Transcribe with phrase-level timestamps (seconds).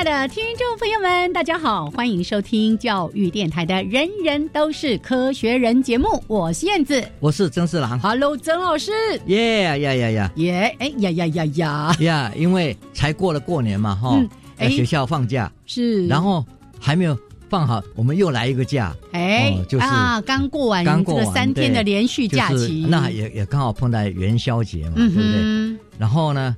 [0.00, 8.00] 爱的听众朋友们，大家好，欢迎收听教育电台的《人人都是科学人》节目，我是燕子，我是曾四郎。
[8.00, 8.92] Hello，曾老师，
[9.26, 10.32] 耶呀呀呀。
[10.36, 12.32] 耶，哎呀呀呀呀，呀！
[12.34, 14.70] 因为才过了过年嘛，哈、嗯哎。
[14.70, 16.42] 学校放假，是，然后
[16.78, 17.14] 还没有
[17.50, 25.42] 放好，我们又来一个假，哎、哦就是啊，刚过完这刚过三天的对连续假就是期，那也也刚好碰在元宵节嘛，嗯对不对？
[25.42, 26.56] 哼，然后呢，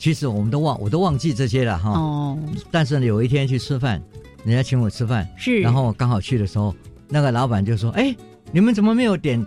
[0.00, 1.90] 其实我们都忘，我都忘记这些了哈。
[1.90, 2.38] 哦，
[2.70, 4.02] 但是呢，有一天去吃饭，
[4.44, 6.74] 人家请我吃饭，是，然后刚好去的时候，
[7.06, 8.16] 那个老板就说：“哎，
[8.50, 9.46] 你们怎么没有点？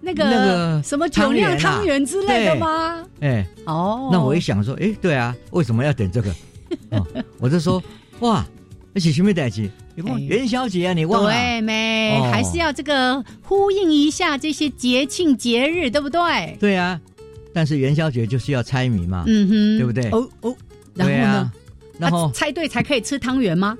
[0.00, 3.04] 那个那个什么酒酿汤圆之类的吗？
[3.18, 6.30] 哎，哦，那我一想说，哎，对啊，为什么要点这个？
[6.92, 7.04] 哦，
[7.40, 7.82] 我就说，
[8.20, 8.46] 哇，
[8.94, 9.68] 而且什么代志？
[9.96, 11.32] 你哎看元宵节啊，你忘了？
[11.32, 16.56] 对没、哦还是要这个呼应一下这些节庆节日，对不对？
[16.60, 17.00] 对啊，
[17.52, 20.08] 但是元宵节就是要猜谜嘛，嗯哼，对不对？
[20.10, 20.56] 哦哦，
[20.94, 21.52] 然后呢？
[21.98, 23.76] 然后啊猜对才可以吃汤圆吗？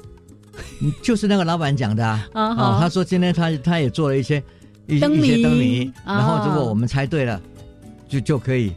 [0.80, 4.42] 嗯就是那个老板讲的啊，啊哦，他说今天他他也做了一些
[4.88, 5.00] 一些
[5.42, 6.16] 灯谜，啊。
[6.18, 7.40] 然后如果我们猜对了，
[8.08, 8.72] 就就可以，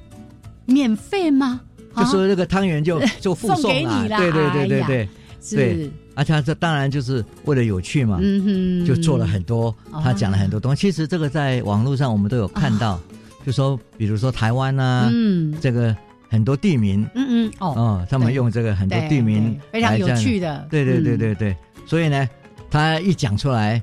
[0.66, 1.59] 免费吗？
[1.97, 5.09] 就说这个汤圆就啊 就附送给送你啦对对对对
[5.56, 10.79] 对，而且这当然就是为了有趣嘛，嗯哼，就做了很多，他讲了很多东西。
[10.81, 13.00] 其实这个在网络上我们都有看到，
[13.46, 15.53] 就说比如说台湾啊，嗯。
[15.62, 15.96] 这个
[16.29, 21.35] 很多地名嗯嗯哦，哦，他们用这个很多地名非常有趣的，对对对嗯对。
[21.35, 22.28] 对，所以呢，
[22.69, 23.81] 他一讲出来，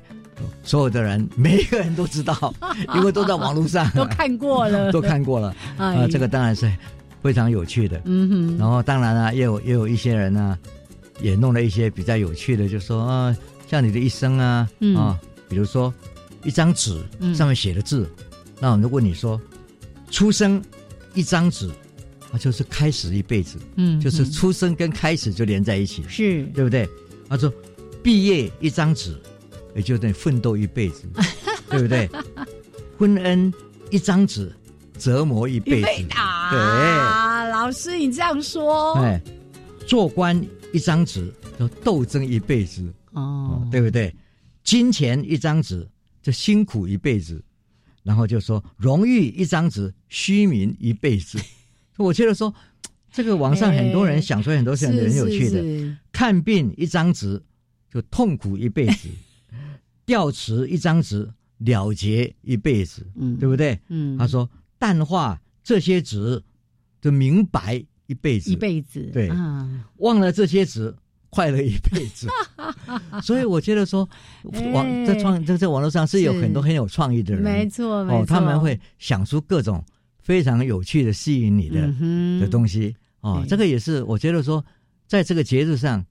[0.63, 2.53] 所有的人每一个人都知道，
[2.95, 3.89] 因为都在网络上。
[3.91, 5.55] 都看过了， 都看过了。
[5.77, 5.95] 哎。
[5.95, 6.71] 啊，这个当然是
[7.21, 8.01] 非常有趣的。
[8.05, 10.57] 嗯哼，然后当然啊，也有也有一些人呢，
[11.21, 13.35] 也弄了一些比较有趣的，就说啊，
[13.69, 14.95] 像你的一生啊嗯。
[14.95, 15.93] 啊，比如说
[16.43, 17.35] 一张纸嗯。
[17.35, 18.09] 上面写的字，
[18.59, 19.39] 那我就问你说，
[20.11, 20.61] 出生
[21.13, 21.69] 一张纸，
[22.31, 26.87] 啊，就是开始一辈子，嗯就是嗯出生跟开始就连在一起，是对不对？
[27.29, 27.51] 他说
[28.03, 29.15] 毕业一张纸，
[29.75, 31.03] 也就等于奋斗一辈子，
[31.69, 32.09] 对不对？
[32.97, 33.53] 婚恩
[33.91, 34.51] 一张纸，
[34.97, 39.21] 折磨一辈子，啊，老师你这样说，哎，
[39.87, 40.39] 做官
[40.73, 42.83] 一张纸，就斗争一辈子，
[43.13, 43.21] 哦
[43.63, 44.13] 哦，，对不对？
[44.63, 45.87] 金钱一张纸，
[46.21, 47.41] 就辛苦一辈子，
[48.09, 51.39] 然后就说荣誉一张纸，虚名一辈子。
[51.97, 52.51] 我觉得说，
[53.11, 55.61] 这个网上很多人想出很多事很很有趣的。
[55.61, 57.39] 是看病一张纸，
[57.93, 59.09] 就痛苦一辈子；
[60.07, 63.79] 吊词一张纸，了结一辈子，嗯对不对？
[63.89, 66.41] 嗯他说淡化这些纸，
[66.99, 70.95] 就明白一辈子，一辈子，对啊，忘了这些纸，
[71.29, 72.27] 快乐一辈子。
[73.21, 74.07] 所以我觉得说，
[74.73, 79.83] 网哎在创在在网络上是有很多很有创意的人，没错，没错，哦，他们会想出各种
[80.21, 83.45] 非常有趣的、吸引你的、嗯的东西哦。
[83.47, 84.63] 这个也是我觉得说，
[85.07, 86.05] 在这个节日上，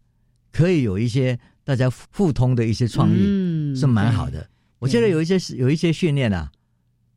[0.53, 4.49] 可以有一些大家互通的一些创意，嗯是蛮好的。
[4.79, 6.50] 我觉得有一些有一些训练啊，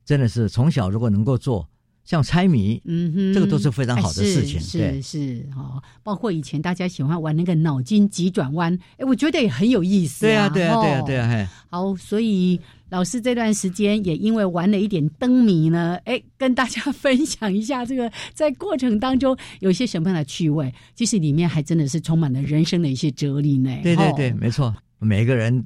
[0.04, 1.70] 真的是从小如果能够做，
[2.12, 11.04] 像猜谜，嗯哼，这个都是非常好的哎事情是是是哦，包括以前大家喜欢玩那个脑筋急转弯，哎，我觉得也很有意思、对啊，对啊，对啊，哦。
[11.06, 12.60] 对啊，嘿，好，所以
[12.90, 23.72] 老师这段时间也因为玩了一点灯谜呢，哎，跟大家分享一下这个在过程当中有些什么样的趣味，其实里面还真的是充满了人生的一些哲理呢。
[23.74, 25.66] 哦对对对，没错，每个人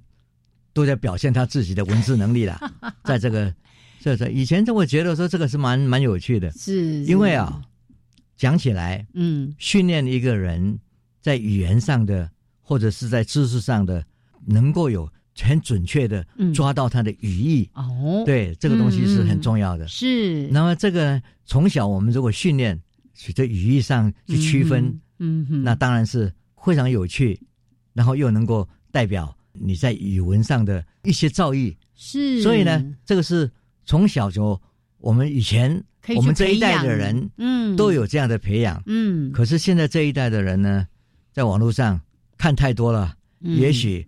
[0.74, 2.60] 都在表现他自己的文字能力了，
[3.04, 3.52] 在这个
[4.06, 7.60] 这这以前就会觉得说这个是蛮蛮有趣的，是因为啊，
[8.38, 9.52] 讲起来嗯。
[9.58, 10.78] 训练一个人
[11.24, 12.30] 在语言上的
[12.62, 14.06] 或者是在知识上的，
[14.46, 15.10] 能够有
[15.42, 16.54] 很准确的嗯。
[16.54, 19.88] 抓到他的语义，哦，，对这个东西是很重要的。
[19.88, 20.48] 是。
[20.50, 22.80] 那么这个从小我们如果训练，
[23.16, 26.32] 取在语义上去区分，嗯哼，那当然是
[26.64, 27.42] 非常有趣，
[27.94, 31.76] 然后又能够代表你在语文上的一些造诣。
[31.96, 33.50] 是，所以呢，这个是
[33.86, 34.60] 从小就
[34.98, 37.76] 我们以前以我们这一代的人嗯。
[37.76, 38.82] 都有这样的培养。
[38.86, 40.88] 嗯，可是现在这一代的人呢，
[41.34, 42.00] 在网络上
[42.38, 43.58] 看太多了，嗯。
[43.58, 44.08] 也许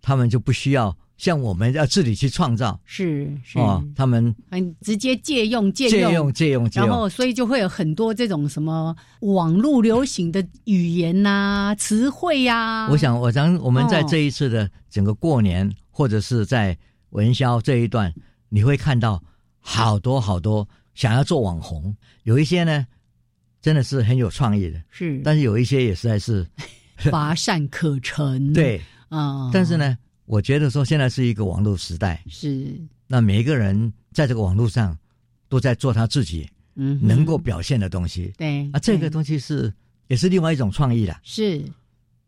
[0.00, 2.78] 他们就不需要像我们要自己去创造。
[2.84, 3.58] 是是。
[3.58, 6.88] 哦，他们很直接借用借借用借用借用。
[6.88, 14.06] 然后，，所以就会有很多这种什么网络流行的语言呐、词汇呀、我想，我想我们在哦。
[14.08, 16.76] 这一次的整个过年，或者是在
[17.10, 18.12] 文宵这一段，
[18.54, 19.22] 你会看到
[19.60, 22.86] 好多好多想要做网红，有一些呢
[23.62, 25.18] 真的是很有创意的，是。
[25.24, 26.46] 但是有一些也实在是
[27.10, 28.52] 乏善可陈。
[28.52, 28.78] 对。
[29.08, 29.96] 啊、但是呢，
[30.26, 32.78] 我觉得说现在是一个网络时代，是。
[33.06, 34.94] 那每一个人在这个网络上
[35.48, 38.30] 都在做他自己嗯能够表现的东西。
[38.36, 39.72] 对啊，这个东西是
[40.08, 41.18] 也是另外一种创意啦。
[41.24, 41.64] 是。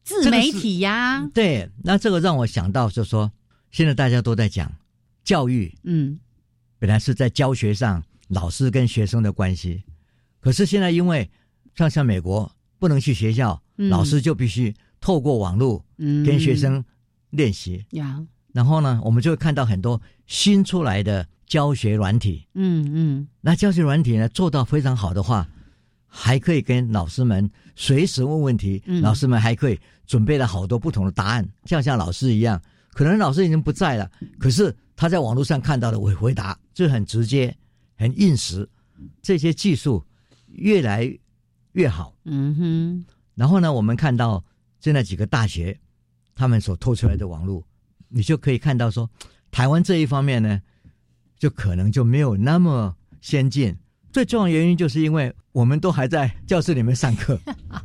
[0.03, 3.31] 自媒体呀、对，那这个让我想到，就是说
[3.71, 4.71] 现在大家都在讲
[5.25, 6.21] 教育，嗯。
[6.79, 9.83] 本来是在教学上老师跟学生的关系，
[10.41, 11.31] 可是现在因为
[11.75, 13.89] 像像美国不能去学校，嗯。
[13.89, 16.85] 老师就必须透过网络嗯，跟学生
[17.31, 18.23] 练习，呀，
[18.53, 22.47] 然后呢，我们就会看到很多新出来的教学软体。
[22.55, 23.29] 嗯嗯。
[23.41, 25.49] 那教学软体呢做到非常好的话，
[26.07, 29.01] 还可以跟老师们随时问问题，嗯。
[29.01, 32.61] 老师们还可以准备了好多不同的答案，像像老师一样，
[32.95, 37.55] 可能老师已经不在了，可是他在网络上看到的我回答就很直接、
[37.97, 38.69] 很应时，
[39.21, 40.03] 这些技术
[40.53, 41.13] 越来
[41.73, 42.15] 越好。
[42.25, 43.05] 嗯哼，
[43.35, 44.43] 然后呢，我们看到
[44.81, 45.79] 现在几个大学
[46.35, 47.63] 他们所透出来的网络，
[48.09, 49.11] 你就可以看到说，
[49.51, 50.63] 台湾这一方面呢，
[51.39, 53.77] 就可能就没有那么先进。
[54.13, 57.37] 最重要的原因就是因为我们都还在教室里面上课，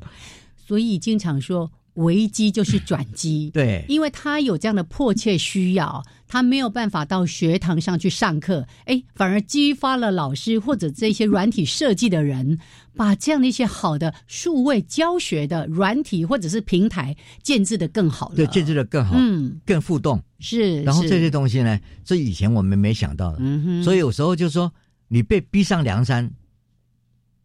[0.56, 3.50] 所以经常说危机就是转机。
[3.54, 12.60] 对因为他有这样的迫切需要，他没有办法到学堂上去上课，哎，反而激发了老师或者这些软体设计的人，
[12.96, 18.36] 把这样的一些好的数位教学的软体或者是平台建制的更好了。
[18.36, 20.22] 对，建制的更好，嗯，更互动。
[20.40, 20.82] 是。
[20.84, 24.72] 然后这些，东西呢，这以前我们没想到的，嗯哼，所以有时候就是说，
[25.08, 26.32] 你被逼上梁山，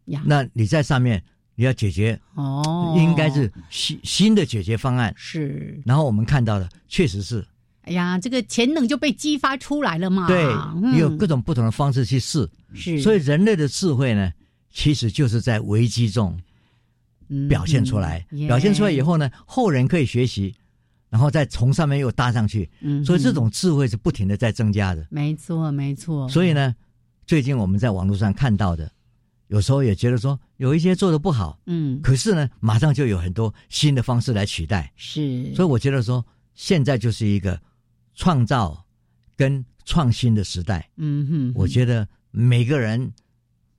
[0.05, 1.23] 呀，那你在上面你
[1.63, 5.13] 要解决，哦，应该是新新的解决方案。
[5.15, 5.81] 是。
[5.85, 7.45] 然后我们看到的确实是
[7.83, 10.27] 哎呀，这个潜能就被激发出来了嘛。
[10.27, 10.43] 对，
[10.75, 14.31] 嗯你有各种不同的方式去试，是，所以人类的智慧呢，
[14.71, 16.37] 其实就是在危机中
[17.47, 18.25] 表现出来。
[18.31, 20.53] 嗯表现出来以，后呢，后人可以学习，
[21.09, 25.05] 然后再从上面又搭上去，嗯所以这嗯种智慧是不停的在增加的。
[25.09, 26.27] 没错没错。
[26.27, 26.75] 所以呢，
[27.27, 28.91] 最近我们在网络上看到的，
[29.47, 34.91] 有时候也觉得说有一些做的不好，嗯，可是呢，马上就有很多新的方式来取代。
[34.95, 37.61] 是，所以我觉得说，现在就是一个
[38.15, 38.85] 创造
[39.35, 40.89] 跟创新的时代。
[40.97, 43.13] 嗯哼，我觉得每个人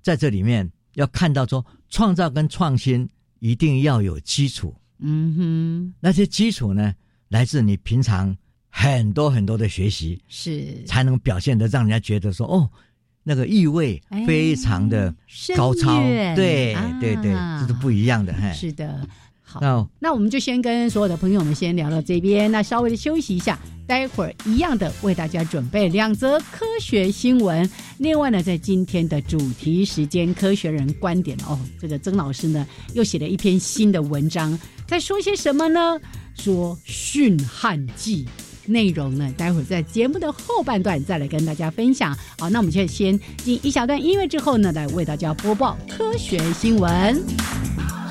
[0.03, 3.09] 在这里面要看到说，创造跟创新
[3.41, 4.75] 一定要有基础。
[4.99, 6.95] 嗯哼，那些基础呢，
[7.29, 8.35] 来自你平常
[8.71, 12.71] 很多很多的学习，是才能表现得让人家觉得说，哦，
[13.29, 15.13] 那个意味非常的
[15.57, 16.01] 高超。
[16.37, 18.33] 对啊对对，这是不一样的。
[18.33, 19.01] 嘿，是的。
[19.43, 27.69] 好，那那我们就先跟所有的朋友们先聊到这边，那稍微的休息一下，待会儿一样的为大家准备两则科学新闻。
[27.99, 35.99] 另外呢，在今天的主题时间，科学人观点哦，这个曾老师呢又写了一篇新的文章，在说些什么呢？
[36.35, 38.27] 说训汉记。
[38.67, 42.17] 内容呢，待会儿在节目的后半段再来跟大家分享。
[42.39, 48.06] 好，那我们现在先进一小段音乐之后呢，来为大家播报科学新闻。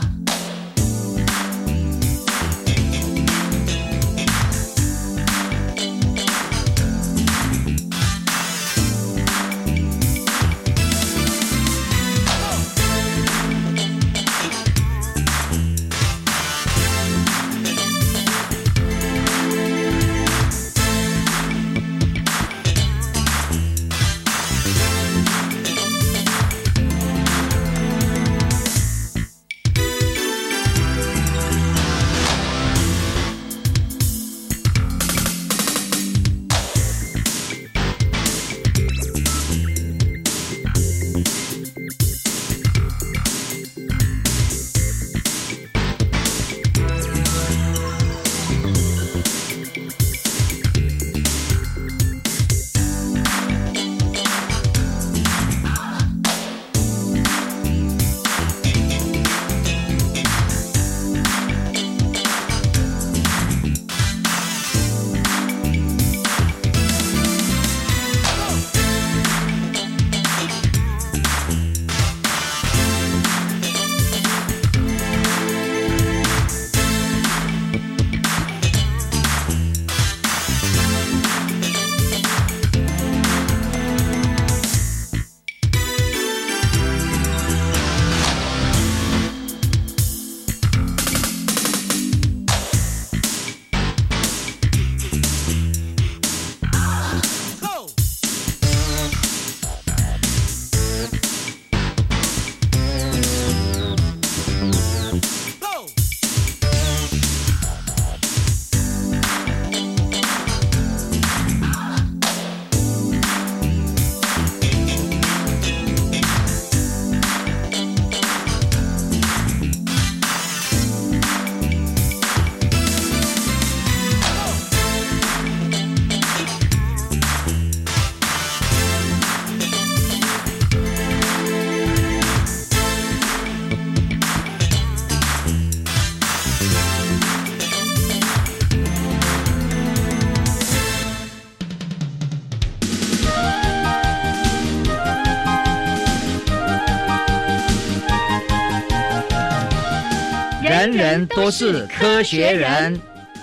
[150.75, 152.99] 人人都是科学人。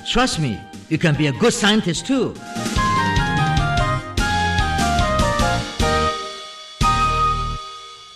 [0.06, 0.58] Trust me,
[0.90, 2.34] you can be a good scientist too.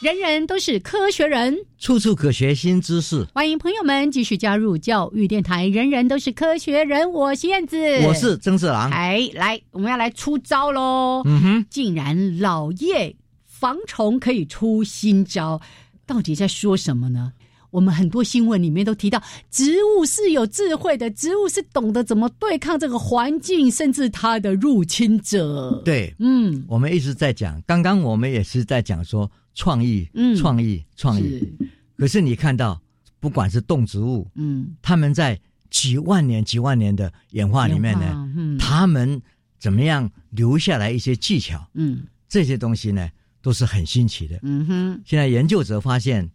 [0.03, 3.27] 人人都是科学人，处处可学新知识。
[3.33, 5.67] 欢迎朋友们继续加入教育电台。
[5.67, 8.91] 人人都是科学人，我是燕子，我是曾志郎。
[8.91, 11.23] 哎，来，我们要来出招喽！
[11.25, 15.63] 嗯哼，竟然老叶防虫可以出新招，
[16.05, 17.33] 到底在说什么呢？
[17.77, 31.39] 我们很多新闻里面都提到，植物是有智慧的，植物是懂得怎么对抗这个环境，甚至它的入侵者。，对，嗯，我们一直在讲，刚刚我们也是在讲说创意，嗯创意，创意。
[31.39, 31.55] 是，
[31.99, 32.81] 可是你看到，
[33.21, 39.21] 不管是动植物，嗯，他们在几万年、几万年的演化里面呢，呢，嗯，他们
[39.59, 41.63] 怎么样留下来一些技巧？
[41.75, 43.07] 嗯这些东西呢，
[43.43, 44.39] 都是很新奇的。
[44.43, 46.27] 嗯哼，现在研究者发现，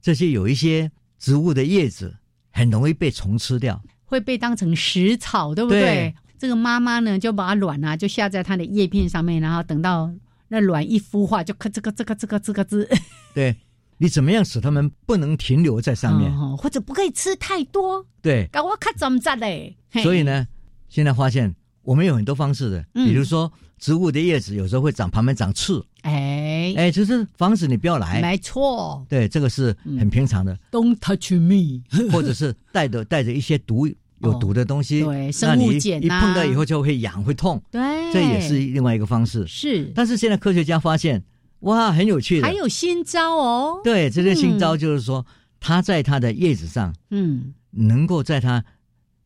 [0.00, 2.16] 这些有一些植物的叶子
[2.50, 3.82] 很容易被虫吃掉。
[4.04, 5.80] 会被当成食草，对不对？
[5.82, 10.10] 对这个妈妈呢，就把卵啊，就下在它的叶片上面，然后等到
[10.48, 12.88] 那卵一孵化，就咔这个这个这个这个滋
[13.34, 13.54] 对，
[13.98, 16.32] 你怎么样使它们不能停留在上面？
[16.32, 19.76] 哦或者不可以吃太多，对，搞我看怎么着嘞？
[20.02, 20.46] 所以，呢，
[20.88, 21.54] 现在发现
[21.88, 23.06] 我们有很多方式的，嗯。
[23.06, 28.20] 比如说植物的叶子有时候会长旁边长刺，哎，哎，就是防止你不要来。
[28.20, 29.06] 没错。
[29.08, 31.80] 对，这个是很平常的，，Don't touch me，
[32.12, 33.86] 或者是带着带着一些毒
[34.20, 37.80] 有毒的东西，哦对那生物你一碰到以后就会痒会痛，对，
[38.12, 39.46] 这也是另外一个方式。
[39.46, 41.24] 是，但是现在科学家发现，
[41.60, 45.24] 哇，很有趣的，还有新招哦，对这些新招，就是说，
[45.58, 48.62] 它在它的叶子上，嗯，能够在它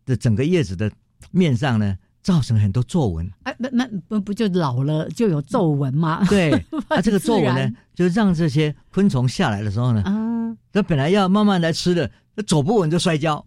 [0.07, 0.92] 的整个叶子的
[1.33, 3.30] 面上呢，造成很多皱纹。
[3.42, 6.24] 哎，那那不不就老了就有皱纹吗？
[6.28, 6.52] 对，
[6.88, 13.44] 啊，这个皱纹呢，就让这些昆虫下来的时候呢，啊，它本来要慢慢来吃的，那走不稳就摔跤。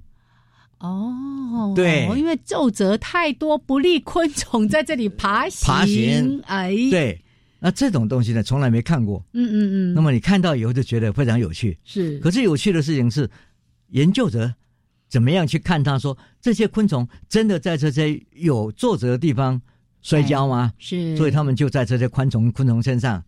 [0.79, 5.65] 哦，对因为皱褶太多，不利昆虫在这里爬行。
[5.65, 7.24] 爬行哎，，对，
[7.60, 9.25] 那这种东西呢，从来没看过。
[9.32, 11.77] 嗯嗯嗯，那么你看到以后就觉得非常有趣。
[11.86, 13.27] 是，可是有趣的事情是，
[13.91, 14.53] 研究者
[15.10, 19.62] 怎么样去看它说这些昆虫真的在这些有皱褶的地方
[20.02, 20.72] 摔跤吗？
[20.78, 23.24] 是，所以他们就在这些昆虫昆虫身上，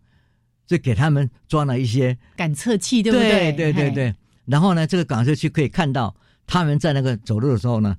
[0.65, 4.15] 就给他们装了一些，感测器，对不对对对对对。
[4.46, 6.15] 然后呢，这个感测器可以看到
[6.46, 7.98] 他们在那个走路的时候呢，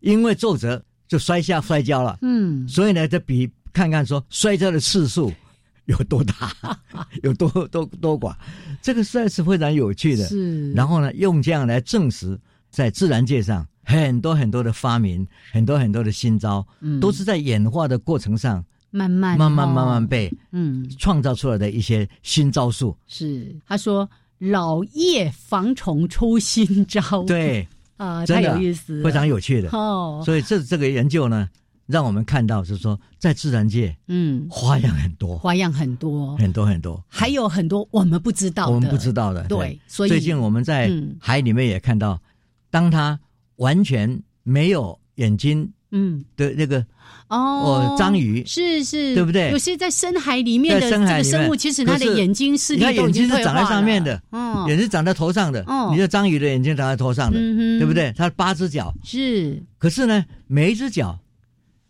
[0.00, 5.32] 因为皱褶就摔下摔跤了，嗯，所以呢，这比看看说摔跤的次数
[5.86, 6.76] 有多大，
[7.22, 8.34] 有多多多寡，
[8.82, 10.26] 这个实在是非常有趣的。
[10.26, 12.38] 是，然后呢，用这样来证实，
[12.70, 17.00] 在自然界上很多很多的发明，很多很多的新招，嗯。
[17.00, 22.96] 都是在演化的过程上，慢慢慢慢哦慢慢被嗯，创造出来的一些新招数。
[23.06, 24.08] 是，他说
[24.38, 27.66] 老叶防虫出新招，对，
[27.98, 29.68] 啊，太真的有意思，非常有趣的。
[29.70, 31.48] 哦，所以这这个研究呢，
[31.86, 39.44] 让我们看到是说，在自然界嗯，花样很多，花样很多，很多很多，还有很多我们不知道的，我们不知道的。
[39.48, 39.78] 对。
[39.86, 41.16] 所以最近我们在嗯。
[41.20, 42.20] 海里面也看到，
[42.70, 43.18] 当他
[43.56, 46.78] 完全没有眼睛嗯，的那个
[47.28, 49.50] 哦哦，章鱼，是是，对不对？
[49.50, 55.90] 有些在深海里面的这个生物，其实它的眼睛视力你看眼都已经退睛是长在上面的，嗯，眼睛长在头上的，哦。
[55.92, 57.92] 你的章鱼的眼睛长在头上的，嗯对不？
[57.92, 58.12] 对？
[58.16, 59.60] 它八只脚，是。
[59.78, 61.18] 可是呢，每一只脚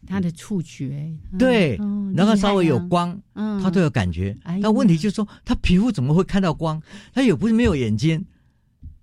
[0.07, 1.39] 它的触觉，嗯。
[1.39, 4.35] 对哦然后稍微有，光，嗯，它都有感觉。
[4.45, 4.59] 哎。
[4.63, 6.83] 但问题就是说，它皮肤怎么会看到光？
[7.13, 8.25] 它也不是没有眼睛。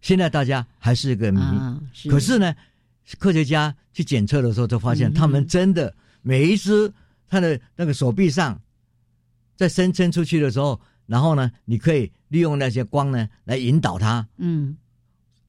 [0.07, 1.41] 现在大家还是个谜。
[1.41, 1.77] 啊，
[2.09, 2.55] 可是呢，
[3.19, 6.89] 科学家去检测的时候，就发现他们真的每一只
[7.27, 8.57] 它的那个手臂上，
[9.57, 14.77] 在伸伸出去的时候，然后呢，你可以利用那些光呢来引导它嗯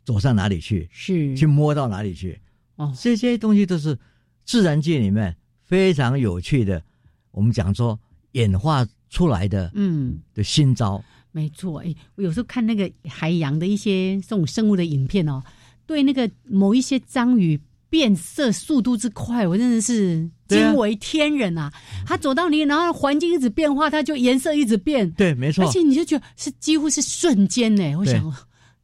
[0.04, 2.40] 走上哪里去，是去摸到哪里去。
[2.74, 3.96] 哦这些东西都是
[4.44, 6.82] 自然界里面非常有趣的，
[7.30, 7.96] 我们讲说
[8.32, 10.18] 演化出来的嗯。
[10.34, 11.00] 的新招。
[11.32, 15.42] 没错，哎，我有时候看那个海洋的一些这种生物的影片哦，
[15.86, 21.72] 对那个某一些章鱼变色速度之快，我真的是惊为天人啊！
[22.06, 25.70] 它走到你，然后环境一直变化，它就颜色一直变，对，没错而。
[25.72, 27.96] 且你就觉得是几乎是瞬间呢。
[27.96, 28.20] 我想，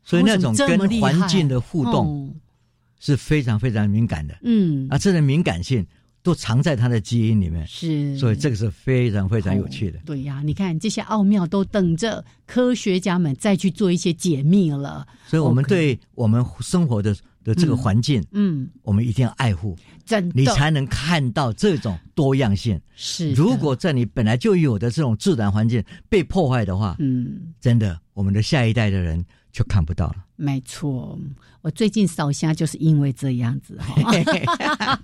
[0.03, 2.35] 所以那种跟环境的互动哦
[3.01, 5.87] 是非常非常敏感的，嗯，啊，这种敏感性
[6.25, 10.03] 都藏在他的基因里面，是，所以这个是非常非常有趣的哦。
[10.07, 15.07] 对呀、你看这些奥妙都等着科学家们再去做一些解密了。
[15.27, 17.15] 所以我们对我们生活的
[17.45, 19.77] 的这个环境，嗯，我们一定要爱护，
[20.07, 22.81] 真的，你才能看到这种多样性。
[22.97, 29.23] 是，如果在你本来就有的这种自然环境被破坏的话，嗯，真的我们的下一代的人
[29.53, 30.25] 就看不到了。
[30.37, 31.19] 没错，
[31.61, 34.99] 我最近烧虾就是因为这样子哈。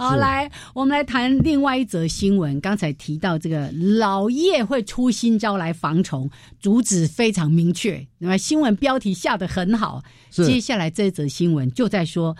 [0.00, 2.58] 好，来，我们来谈另外一则新闻。
[2.62, 8.06] 刚才提到这个老叶会出新招来防虫，主旨非常明确。
[8.16, 12.34] 那么新闻标题下得很好，接下来这则新闻就在说，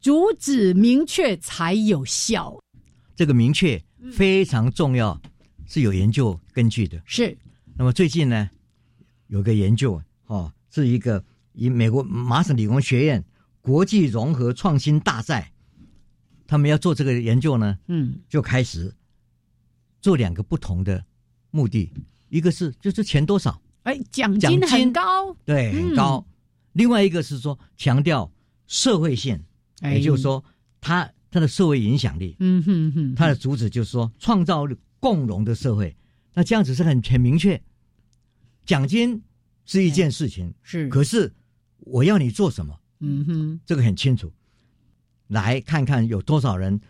[0.00, 2.58] 主旨明确才有效。
[3.14, 3.80] 这个明确
[4.12, 5.16] 非常重要，
[5.68, 7.00] 是有研究根据的。
[7.06, 7.38] 是，
[7.76, 8.50] 那么最近呢，
[9.28, 13.24] 有个研究哦，是一个以美国麻省理工学院
[13.62, 15.52] 国际融合创新大赛，
[16.46, 18.20] 他们要做这个研究呢，嗯。
[18.28, 18.94] 就开始
[20.00, 21.04] 做两个不同的
[21.50, 21.90] 目的，
[22.28, 26.24] 一个是就是钱多少，哎，奖奖金金很高，对，嗯很高；
[26.72, 28.30] 另外一个是说强调
[28.66, 29.40] 社会性，
[29.80, 29.94] 哎。
[29.94, 30.44] 也就是，说
[30.80, 34.66] 他他的社会影响力，嗯哼哼，他的主旨就是说创造
[35.00, 35.94] 共荣的社会。
[36.32, 37.60] 那这样子是很很明确，
[38.66, 39.22] 奖金
[39.64, 41.32] 是一件事情，是，可是
[41.78, 44.32] 我要你做什么，嗯哼，这个很清楚。
[45.28, 46.80] 来看看有多少人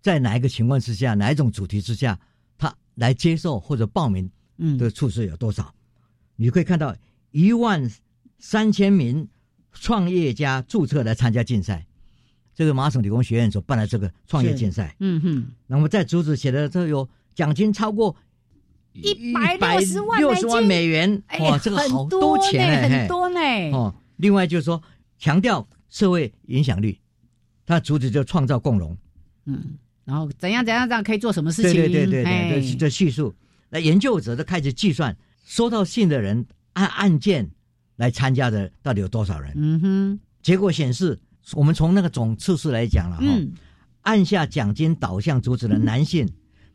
[0.00, 2.18] 在哪一个情况之下，哪一种主题之下，
[2.56, 5.74] 他来接受或者报名嗯，的处是有多少？
[6.36, 6.94] 你可以看到
[7.30, 7.90] 一万
[8.38, 9.28] 三千名
[9.72, 11.86] 创业家注册来参加竞赛，
[12.54, 14.94] 这个麻省理工学院所办的这个创业竞赛。
[15.00, 18.16] 嗯哼，那么在主旨写的这有奖金超过
[18.94, 23.40] 160万六十万美元，哎，哇，这个好很多钱很多呢，
[23.72, 23.94] 哦。
[24.16, 24.82] 另外就是说，
[25.18, 26.98] 强调社会影响力，
[27.68, 28.96] 它的主旨就创造共荣。
[29.44, 29.76] 嗯，
[30.06, 31.74] 然后怎样怎样这样可以做什么事情？
[31.74, 33.34] 对对对对对，这这叙述，
[33.68, 37.46] 那研究者都开始计算收到信的人按案件
[37.96, 39.52] 来参加的到底有多少人。
[39.54, 41.20] 嗯哼，结果显示，
[41.52, 43.52] 我们从那个总次数来讲了哈，嗯，
[44.00, 46.26] 按下奖金导向主旨的男性，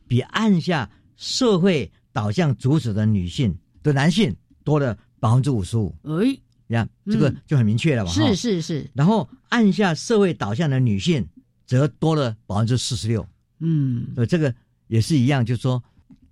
[0.08, 4.32] 比按下社会导向主旨的女性的男性
[4.64, 5.96] 多了百分之五十五。
[6.04, 6.38] 哎，
[6.74, 8.12] 呀，这个嗯就很明确了吧？
[8.12, 8.36] 哈是。
[8.36, 11.26] 是是，然后按下社会导向的女性，
[11.66, 13.28] 则多了百分之四十六。
[13.60, 14.54] 嗯，呃，这个
[14.88, 15.82] 也是一样，就是说，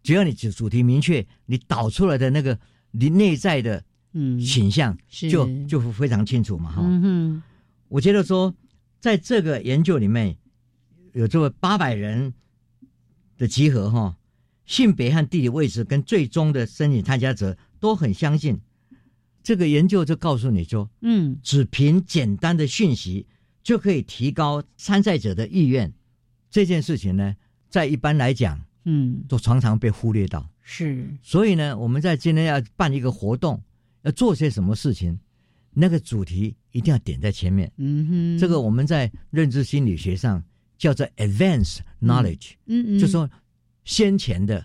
[0.03, 2.59] 只要你主主题明确，你导出来的那个
[2.91, 7.43] 你内在的嗯，倾向就就就非常清楚嘛，哈、嗯哼，
[7.87, 8.53] 我觉得说，
[8.99, 10.35] 在这个研究里面，
[11.13, 12.33] 有这么八百人
[13.37, 14.17] 的集合哈，
[14.65, 18.59] 性别和地理位置跟最终的申请参加者都很相近。
[19.43, 23.25] 这个研究就告诉你说，嗯，只凭简单的讯息
[23.63, 25.91] 就可以提高参赛者的意愿，
[26.49, 27.35] 这件事情呢，
[27.69, 30.47] 在一般来讲，嗯，都常常被忽略到。
[30.63, 33.61] 是，所以呢，我们在今天要办一个活动，
[34.03, 35.19] 要做些什么事情，
[35.73, 37.71] 那个主题一定要点在前面。
[37.77, 40.41] 嗯哼，这个我们在认知心理学上
[40.77, 43.29] 叫做 advanced knowledge，、嗯嗯，就说
[43.83, 44.63] 先前的，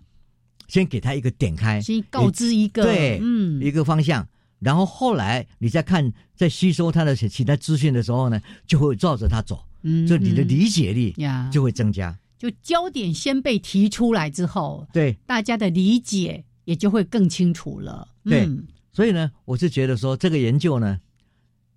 [0.68, 4.26] 先给他一个点开，先告知一个，对嗯，一个方向，
[4.58, 12.18] 然后后来你再看，在吸收他的其他资讯的时候呢，就会照着他走，嗯就你的理解力呀，就会增加。
[12.38, 18.08] 就焦点先被提出来之后，对，大家的理解也就会更清楚了。
[18.24, 20.98] 对嗯所以呢，我是觉得说这个研究呢，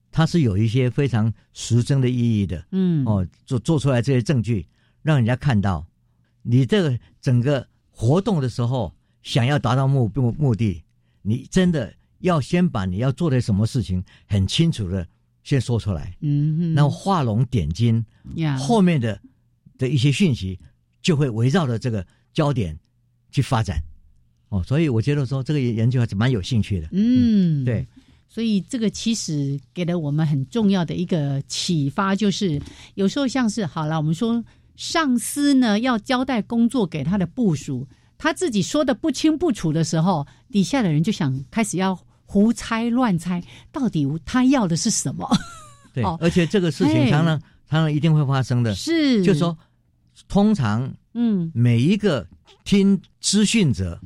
[0.09, 2.65] 它是有一些非常实证的意义的。
[2.71, 4.65] 嗯，哦，做做出来这些证据，
[5.01, 5.85] 让人家看到
[6.41, 10.81] 你这个整个活动的时候，想要达到目目目的，
[11.21, 15.07] 你真的要先把你要做的什么事情很清楚的
[15.43, 18.05] 先说出来，嗯哼，然后画龙点睛，
[18.57, 19.19] 后面的
[19.77, 20.59] 的一些讯息
[21.01, 22.77] 就会围绕着这个焦点
[23.31, 23.81] 去发展。
[24.49, 26.89] 哦，所以我觉得说这个研究还是蛮有兴趣的。
[26.91, 27.87] 嗯，对，
[28.27, 32.61] 所以这个其实给了我们很重要的一个启发，就是
[32.95, 34.43] 有时候像是好了，我们说
[34.75, 41.97] 上司呢要交代工作给他的部署，他自己说的不清不楚的时候，底下的人就想开始要
[42.31, 45.27] 胡猜乱猜，到底他要的是什么？
[45.95, 49.57] 对，哦而且这个事情嘿常常常常一定会发生的，是，就说
[50.27, 52.27] 通常嗯，每一个
[52.63, 53.99] 听资讯者，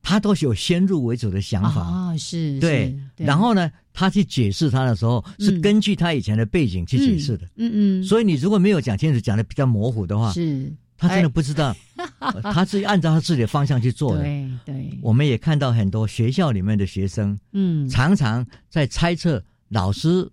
[0.00, 7.46] 他都是有先入为主的想法，啊，是，对是，然后呢，他去解释他的时候是嗯根据他以前的背景去解释的。
[7.56, 11.74] 嗯嗯，所以你如果没有讲清楚，讲的比较模糊的话，是，他真的不知道，
[12.18, 14.22] 呃 他是按照他自己的方向去做的。
[14.22, 20.30] 对对，我们也看到很多学校里面的学生嗯，常常在猜测老师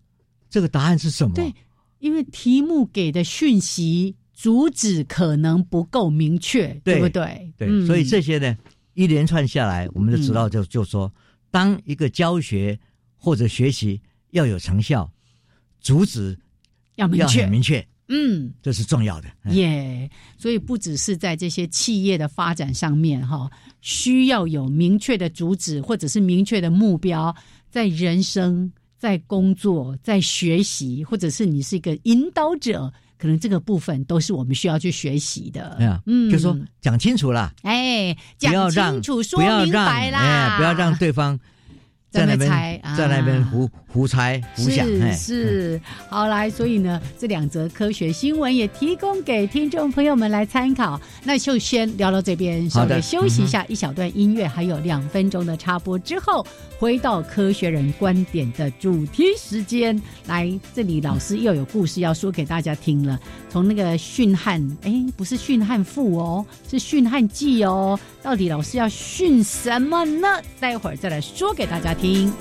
[0.49, 1.33] 这个答案是什么。
[1.33, 1.53] 对，
[1.99, 7.49] 因为题目给的讯息主旨可能不够明确，对不对？
[7.57, 7.87] 对，嗯。
[7.87, 8.57] 所以这些呢，
[8.93, 11.09] 一连串下来，我们就知道就就说，
[11.49, 12.77] 当一个教学
[13.15, 14.01] 或者学习
[14.31, 15.09] 要有成效，
[15.79, 16.37] 主旨
[16.95, 19.27] 要要明确，明确，嗯，这是重要的。
[19.43, 23.49] 哎耶所以不只是在这些企业的发展上面哈，
[23.81, 27.35] 需要有明确的主旨或者是明确的目标，
[27.69, 36.01] 在人生、在工作、在学习，或者是你是一个引导者，可能这个部分都是我们需要去学习的。
[36.05, 41.37] 嗯就说讲清楚了，哎，讲清楚，说明白啦，哎，不要让对方
[42.09, 44.85] 在那边在那边猜在那边啊胡胡猜胡想。
[45.01, 50.99] 哎是是，好来，所以呢，这两则科学新闻也提供给听众朋友们来参考。
[51.23, 56.45] 那就先聊到这边，稍微休息一下，一小段音乐，还有两分钟的插播之后，
[56.77, 59.99] 回到科学人观点的主题时间。
[60.27, 63.19] 来，这里老师又有故事要说给大家听了。
[63.49, 67.99] 从那个训汉，哎，不是训汉赋哦，是训汉记哦。
[68.21, 70.27] 到底老师要训什么呢？
[70.59, 72.31] 待会儿再来说给大家听。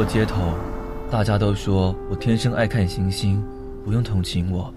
[0.00, 0.54] 落街头，
[1.10, 3.44] 大家都说我天生爱看星星，
[3.84, 4.72] 不用同情我。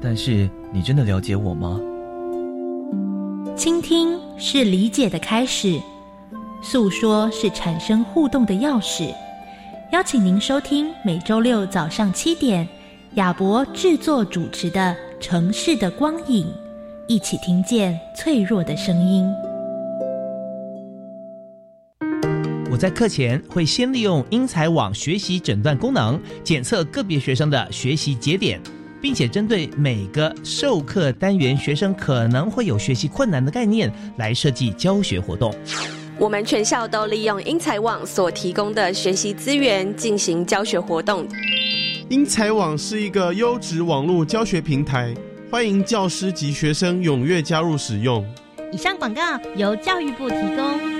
[0.00, 1.78] 但是你真的了解我吗？
[3.54, 5.78] 倾听是理解的开始，
[6.62, 9.14] 诉说是产生互动的钥匙。
[9.92, 12.66] 邀请您收听每周六早上七点，
[13.16, 16.46] 亚博制作主持的《城市的光影》，
[17.06, 19.30] 一起听见脆弱的声音。
[22.78, 28.60] 在课前会先利用英才网学习诊断功能，检测个别学生的学习节点，
[29.00, 35.52] 并且针对每个授课单元学生可能会有学习困难的概念来设计教学活动。
[36.18, 41.26] 我们全校都利用英才网所提供的学习资源进行教学活动。
[42.08, 45.12] 英才网是一个优质网络教学平台，
[45.50, 48.24] 欢迎教师及学生踊跃加入使用。
[48.72, 49.20] 以上广告
[49.56, 50.97] 由教育部提供。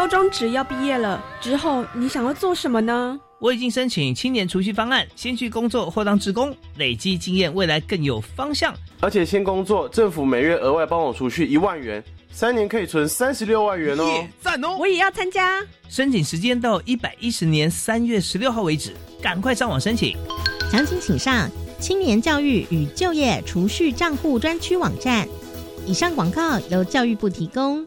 [0.00, 3.20] 高中职要毕业了之后，你想要做什么呢？
[3.38, 8.72] 我已经申请青年储蓄方案，先去工作或当职工，累积经验，未来更有方向。
[9.00, 14.74] 而且先工作，政府每月额外帮我储蓄一万元，三年可以存三十六万元哦耶，赞哦！
[14.78, 15.62] 我也要参加。
[15.90, 20.16] 申请时间到一百一十年三月十六号为止，赶快上网申请。
[20.72, 21.46] 详情请上
[21.78, 25.28] 青年教育与就业储蓄账户专区网站。
[25.84, 27.86] 以上广告由教育部提供。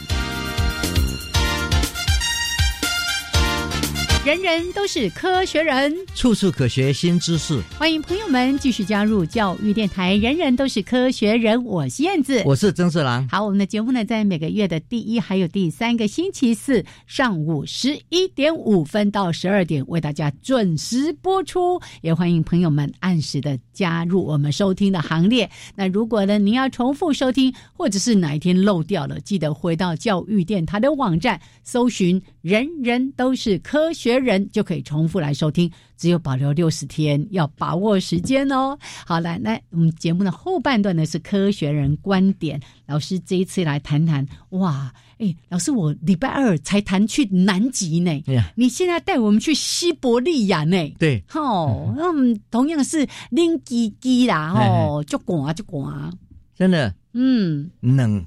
[4.23, 7.59] 人人都是科学人，处处可学新知识。
[7.75, 10.15] 欢迎朋友们继续加入教育电台。
[10.15, 13.27] 人人都是科学人，我是燕子，我是曾四郎。
[13.29, 21.81] 好，我们的节目呢，在每个月的第一还有第三个星期四上午十一点五分到十二点为大家准时播出。
[22.01, 25.49] 也欢迎朋友们按时的加入我们收听的行列。
[25.73, 34.10] 那如果呢，您要重复收听，或者是哪一天漏掉了，记得回到教育电台的网站，搜寻“人人都是科学”。
[34.11, 38.77] 学人就可以重复来收听，只有保留六十天，要把握时间哦。
[39.05, 42.59] 好了，那我们节目的后半段呢是科学人观点。
[42.85, 48.23] 老师这一次来谈谈，哇，哎，老师，我礼拜二才谈去南极呢，
[48.55, 50.93] 你现在带我们去西伯利亚呢？
[50.99, 56.11] 对，哦，嗯，同样是拎叽叽啦，哦，就刮就刮，
[56.55, 58.25] 真的，嗯，冷，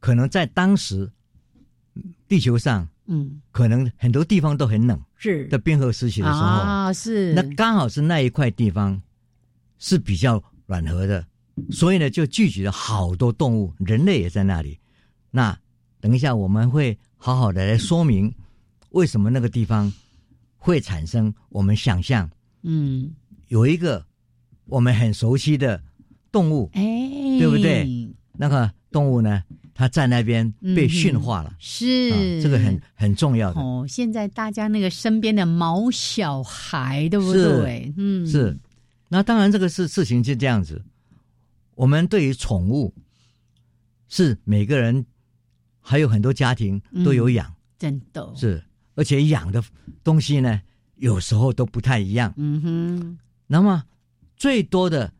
[0.00, 1.10] 可能在当时
[2.26, 2.88] 地球上。
[3.08, 9.00] 嗯，可能很多地方都很冷，是在冰河时期的时候啊，是那刚好是那一块地方
[9.78, 11.26] 是比较暖和的，
[11.70, 14.78] 所以呢就聚集了好多动物，人类也在那里。
[15.30, 15.58] 那
[16.00, 18.32] 等一下我们会好好的来说明
[18.90, 19.92] 为什么那个地方
[20.56, 22.30] 会产生我们想象，
[22.62, 23.10] 嗯，
[23.48, 24.04] 有一个
[24.66, 25.82] 我们很熟悉的
[26.30, 26.82] 动物，哎，
[27.38, 28.08] 对不对？
[28.38, 29.42] 那个动物呢？
[29.78, 33.84] 他在那边被驯化了，是这个很很重要的哦。
[33.86, 37.92] 现在大家那个身边的毛小孩，对不对？
[37.98, 38.56] 嗯，是。
[39.08, 40.82] 那当然，这个事事情就这样子。
[41.74, 42.94] 我们对于宠物，
[44.08, 45.04] 是每个人
[45.82, 48.64] 还有很多家庭都有养，真的是。
[48.94, 49.62] 而且养的
[50.02, 50.58] 东西呢，
[50.94, 52.32] 有时候都不太一样。
[52.38, 53.18] 嗯哼。
[53.46, 53.84] 那么
[54.38, 55.12] 最多的，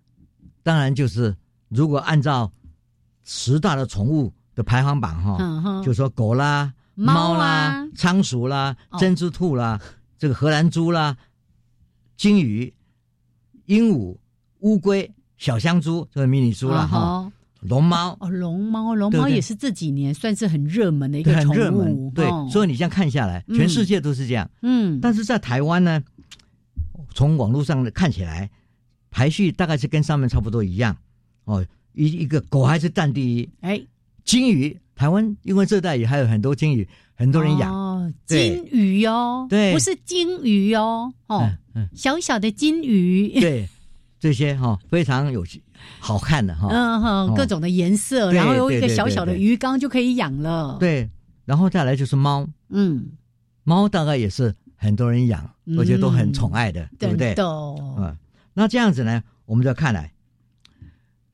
[0.63, 1.37] 当然就是
[1.69, 2.51] 如果按照
[3.23, 4.33] 十大的宠物。
[4.57, 9.79] 的排行榜哈，就说狗啦、猫啦、仓鼠啦、珍珠兔啦、
[10.19, 11.17] 这个荷兰猪啦、
[12.17, 12.73] 金鱼、
[13.67, 14.17] 鹦鹉、
[14.61, 18.17] 乌龟、小香猪，这个迷你猪了哈，龙猫。
[18.19, 26.03] 哦，龙猫，龙猫也是这几年算是很热门的一个宠物，对，所以你这样看下来，全世界都是这样，嗯，但是在台湾呢，
[27.13, 28.51] 从网络上看起来
[29.11, 30.97] 排序大概是跟上面差不多一样。
[31.45, 33.87] 哦，一一个狗还是占第一，哎。
[34.27, 37.73] 金鱼，台湾因为热带鱼还有很多金鱼，很多人养。
[37.73, 41.49] 哦，金鱼哟，对，不是金鱼哟，哦，
[41.95, 43.41] 小小的金鱼。
[43.41, 43.69] 对，
[44.19, 45.47] 这些哈非常有
[46.01, 50.77] 好看的哈，嗯哼，各种的颜色，然后有一个小小的鱼缸就可以养了。
[50.81, 51.09] 对，
[51.45, 53.13] 然后再来就是猫，嗯，
[53.63, 57.33] 猫大概也是很多人养，而且都很宠爱的，对不对？
[57.97, 58.17] 嗯，
[58.55, 60.13] 那这样子呢，我们就看来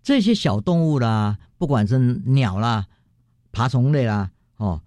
[0.02, 1.38] 这些小动物啦。
[1.58, 2.88] 不管是鸟啦、
[3.52, 4.82] 爬虫类啦，哦，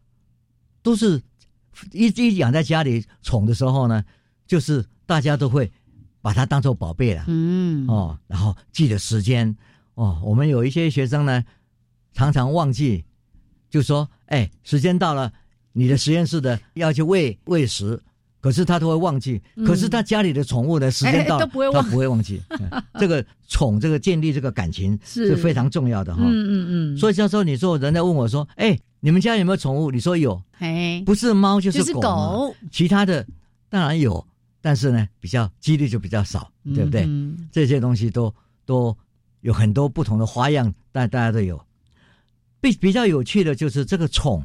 [0.84, 1.22] 都是
[1.94, 4.04] 一一养在家里宠的时候呢，
[4.46, 5.72] 就是大家都会
[6.22, 9.56] 把它当做宝贝了，嗯，哦，然后记得时间，
[9.94, 11.46] 哦，我们有一些学生呢，
[12.12, 13.06] 常常忘记，
[13.70, 15.32] 就说，哎，时间到了，
[15.72, 18.04] 你的实验室的要去喂喂食。
[18.46, 22.40] 可是他都会忘记，可是他家里的宠物的时间到，他不会忘记。
[23.00, 26.22] 这个宠，这个建立这个感情是非常重要的哈。
[26.24, 26.98] 嗯嗯嗯。
[27.00, 33.26] 所以这时候，你说人家问我说：“哎，你们家有没有宠物？”你说有，哎，不是猫就是狗，其他的
[33.68, 34.24] 当然有，
[34.62, 37.10] 但是呢，比较几率就比较少，对不对？
[37.52, 38.32] 这些东西都
[38.64, 38.96] 都
[39.42, 41.60] 有很多不同的花样，但大家都有。
[42.62, 44.44] 比比较有趣的就是这个宠，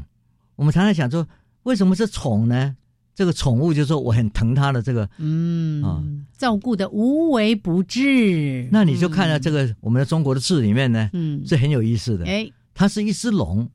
[0.57, 1.29] 我们常常想说，
[1.65, 2.75] 为什么是宠呢？
[3.15, 6.03] 这个宠物就是说我很疼它的这个，嗯啊，
[6.39, 8.69] 照顾的无微不至。
[8.73, 12.25] 那你就看到这个我们的中国的字里面呢，嗯，是很有意思的。
[12.25, 13.69] 哎，它是一只龙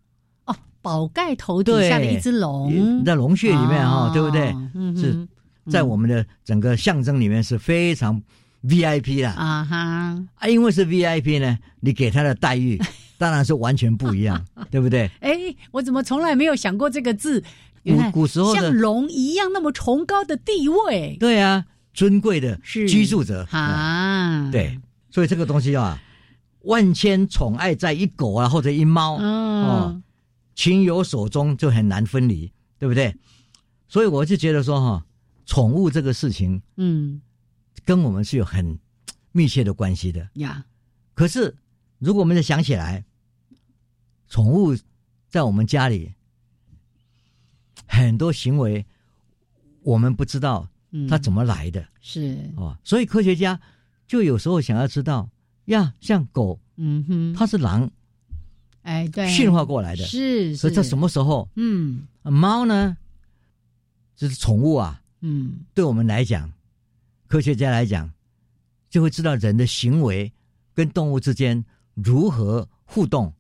[0.46, 4.52] 哦，宝盖头底下的一只龙，在龙穴里面哈，对不对？
[4.74, 5.28] 嗯，是
[5.70, 8.20] 在我们的整个象征里面是非常
[8.62, 9.78] V I P 的啊哈
[10.36, 12.82] 啊，因为是 V I P 呢，你给他的待遇
[13.18, 15.10] 当然是完全不一样，对不对？
[15.20, 15.32] 哎，
[15.72, 17.44] 我怎么从来没有想过这个字？
[17.86, 23.48] 古古时候像龙一样那么崇高的地位，对啊，尊贵的居住者。
[23.52, 24.80] 啊，对，
[25.12, 26.02] 所以这个东西啊，
[26.62, 29.18] 万千宠爱在一狗啊或者一猫。
[29.18, 30.02] 哦，
[30.56, 33.16] 情有所钟就很难分离，对不对？
[33.88, 35.06] 所以我就觉得说哈，
[35.46, 37.22] 宠物这个事情，嗯，
[37.86, 38.80] 跟我们是有很
[39.32, 40.28] 密切的关系的。
[40.34, 40.66] 呀。
[41.14, 41.56] 可是
[42.00, 43.06] 如果我们再想起来，
[44.28, 44.76] 宠物
[45.30, 46.15] 在我们家里
[47.88, 48.86] 很多行为，
[49.82, 50.68] 我们不知道
[51.10, 52.38] 它怎么来的，是。
[52.56, 53.60] 哦，所以科学家
[54.08, 55.30] 就有时候想要知道
[55.66, 57.90] 呀，像狗，嗯哼，它是狼，
[58.84, 61.50] 哎，对，驯化过来的，是，所以它什么时候？
[61.56, 62.96] 嗯，猫呢，
[64.16, 66.52] 就是宠物啊，嗯，对我们来讲，
[67.28, 68.12] 科学家来讲，
[68.90, 70.32] 就会知道人的行为
[70.74, 73.34] 跟动物之间如何互动，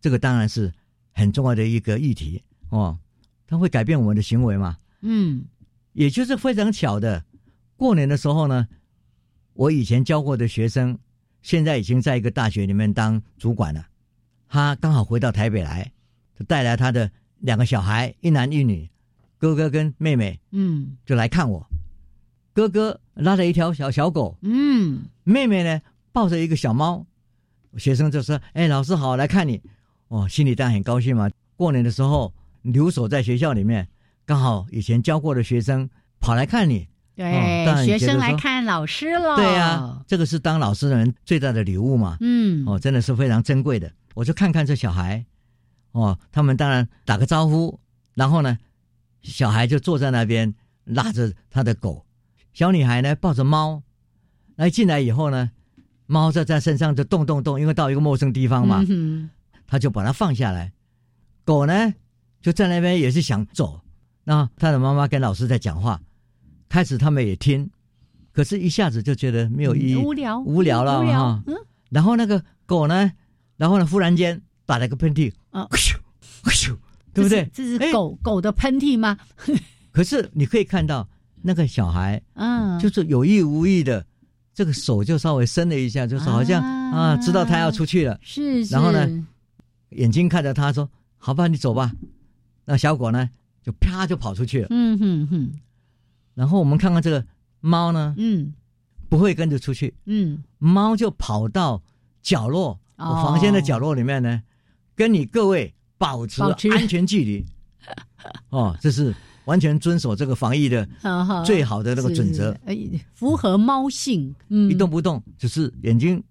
[0.00, 0.72] 这个当然是
[1.12, 2.98] 很重要的一个议题哦，
[3.46, 5.44] 它会改变我们的行为嘛，嗯，
[5.92, 7.24] 也就是非常巧的，
[7.76, 8.66] 过年的时候呢，
[9.52, 10.98] 我以前教过的学生，
[11.42, 13.86] 现在已经在一个大学里面当主管了。
[14.48, 15.92] 他刚好回到台北来，
[16.38, 18.88] 就带来他的两个小孩，一男一女，
[19.38, 21.66] 哥哥跟妹妹，嗯，就来看我。
[22.52, 27.06] 哥哥拉着一条小小狗，嗯，妹妹呢抱着一个小猫。
[27.76, 29.60] 学生就说：“哎，老师好，来看你。”
[30.08, 31.30] 哦，心里当然很高兴嘛。
[31.56, 32.32] 过年的时候
[32.72, 33.88] 留守在学校里面，
[34.24, 35.88] 刚好以前教过的学生
[36.20, 39.36] 跑来看你，对，学生来看老师了。
[39.36, 42.16] 对呀，这个是当老师的人最大的礼物嘛。
[42.20, 43.90] 嗯，哦，真的是非常珍贵的。
[44.14, 45.24] 我就看看这小孩，
[45.92, 47.78] 哦，他们当然打个招呼，
[48.14, 48.58] 然后呢，
[49.22, 52.04] 小孩就坐在那边拉着他的狗，
[52.52, 53.82] 小女孩呢抱着猫，
[54.56, 55.50] 来进来以后呢，
[56.06, 59.28] 猫在在身上就动动动，因为到一个陌生地方嘛，嗯、
[59.66, 60.72] 他就把它放下来，
[61.44, 61.94] 狗呢
[62.46, 63.80] 就在那边也是想走，
[64.22, 66.00] 那他的妈妈跟老师在讲话，
[66.68, 67.68] 开始他们也听，
[68.30, 71.56] 可是一下子就觉得没有意义，无聊无聊了哈，嗯，
[71.90, 73.10] 然后那个狗呢。
[73.56, 73.86] 然后呢？
[73.86, 75.96] 忽然间打了个喷嚏，啊，咻
[76.44, 76.76] 咻，
[77.12, 77.50] 对不对？
[77.52, 79.18] 这是狗狗的喷嚏吗？
[79.90, 81.08] 可是你可以看到
[81.42, 84.06] 那个小孩，嗯，就是有意无意的，
[84.54, 88.16] 这个手就稍微伸了一下，就是好像啊，知道他要出去了。
[88.22, 89.26] 是，然后呢，
[89.88, 91.90] 眼睛看着他说：“好吧，你走吧。”
[92.66, 93.30] 那小狗呢，
[93.62, 94.66] 就啪就跑出去了。
[94.68, 95.52] 嗯哼哼。
[96.34, 97.24] 然后我们看看这个
[97.60, 98.52] 猫呢，嗯，
[99.08, 99.94] 不会跟着出去。
[100.04, 101.82] 嗯，猫就跑到
[102.20, 102.78] 角落。
[102.96, 104.42] 我房间的角落里面呢，
[104.94, 107.46] 跟你各位保持安全距离。
[108.50, 109.14] 哦，这是
[109.44, 110.86] 完全遵守这个防疫的
[111.44, 112.56] 最好的那个准则，
[113.14, 114.34] 符合猫性。
[114.48, 116.22] 嗯，一动不动，只是眼睛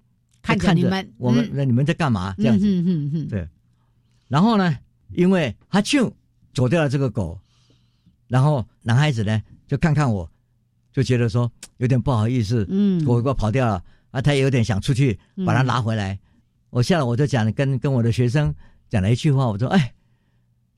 [0.42, 2.34] 看着你们，我们那你们在干嘛？
[2.38, 3.48] 这样子，对。
[4.28, 4.76] 然后呢，
[5.14, 6.12] 因为他就
[6.56, 7.40] 走掉了这个狗，
[8.28, 10.28] 然后男孩子呢就看看我，
[10.92, 16.18] 就觉得说有点不好意思，嗯，狗狗跑掉了啊，他也有点想出去把它拿回来。
[16.70, 18.54] 我下来我就讲跟跟我的学生
[18.90, 19.94] 讲了一句话，我说：“哎，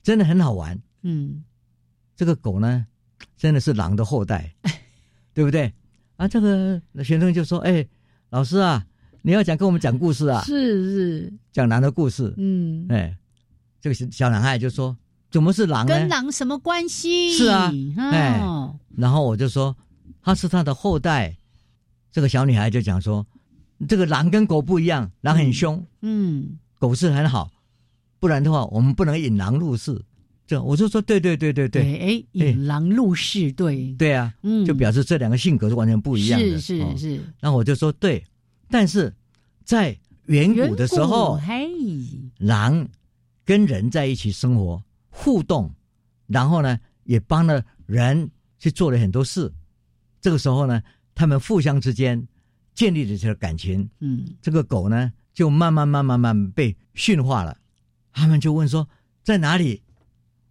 [0.02, 1.44] 真的很好玩。”嗯，
[2.16, 2.86] 这个狗呢，
[3.36, 4.52] 真的是狼的后代，
[5.32, 5.72] 对不对？
[6.16, 7.86] 啊，这个学生就说：“哎，
[8.30, 8.84] 老师啊，
[9.22, 12.34] 你要讲跟我们讲故事啊？”是是，讲狼的故事。
[12.36, 13.16] 嗯，哎，
[13.80, 14.96] 这个小男孩就说
[15.30, 15.94] ：“怎么是狼呢？
[15.94, 18.40] 跟狼什么关系？”是啊，哎，
[18.96, 19.76] 然后我就说
[20.22, 21.36] ：“他是他的后代。”
[22.12, 23.26] 这个小女孩就讲说。
[23.86, 27.48] 这个狼跟狗不一样，狼很凶，嗯，狗是很好，
[28.18, 30.02] 不然的话，我们不能引狼入室。
[30.48, 37.20] 这我就说，对对对对对，哎，引狼入室，对，对啊，嗯，就表示这两个性格是完全不一样的，是是是。
[37.38, 38.24] 然后我就说，对，
[38.68, 39.14] 但是
[39.64, 41.68] 在远古的时候，嘿，
[42.38, 42.84] 狼
[43.44, 45.74] 跟人在一起生活互动，
[46.26, 49.52] 然后呢，也帮了人去做了很多事。
[50.20, 50.82] 这个时候呢，
[51.14, 52.26] 他们互相之间。
[52.74, 57.58] 建立了这个感情，嗯，这个狗呢，就慢慢、慢慢、慢慢被驯化了。
[58.12, 58.88] 他们就问说，
[59.24, 59.82] 在哪里？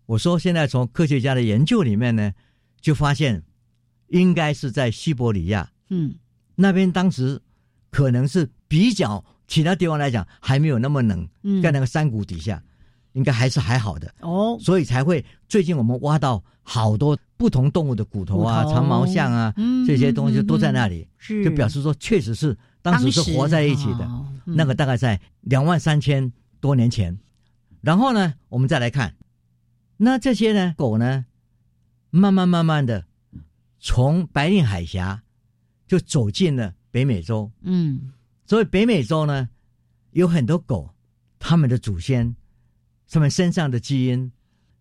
[0.08, 2.34] 我说，现在从科学家的研究里面呢，
[2.82, 3.42] 就发现
[4.08, 6.16] 应该是在西伯利亚，嗯，
[6.56, 7.42] 那边当时
[7.92, 12.62] 可能是比较其他地方来讲还没有那么冷，嗯，在那个山谷底下，
[13.18, 17.18] 应该还是还好的哦，所以才会最近我们挖到好多。
[17.38, 19.54] 不同动物的骨头啊，长毛象啊，
[19.86, 21.08] 这些东西都在那里，
[21.46, 24.10] 就表示说确实是当时是活在一起的。
[24.44, 27.16] 那个大概在两万三千多年前。
[27.82, 29.14] 然后呢，我们再来看，
[29.98, 31.26] 那这些呢狗呢，
[32.10, 33.06] 慢慢慢慢的
[33.80, 35.22] 从白令海峡
[35.88, 37.52] 就走进了北美洲。
[37.62, 38.14] 嗯，
[38.48, 39.48] 所以北美洲呢
[40.10, 40.90] 有很多狗，
[41.38, 42.36] 他们的祖先，
[43.10, 44.32] 他们身上的基因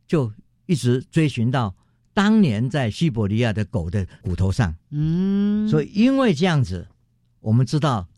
[0.07, 0.33] 就
[0.67, 1.75] 一直追寻到。
[2.15, 6.89] 当年在西伯利亚的狗的骨头上，嗯，所以因为这样子，
[7.41, 8.09] 我们知道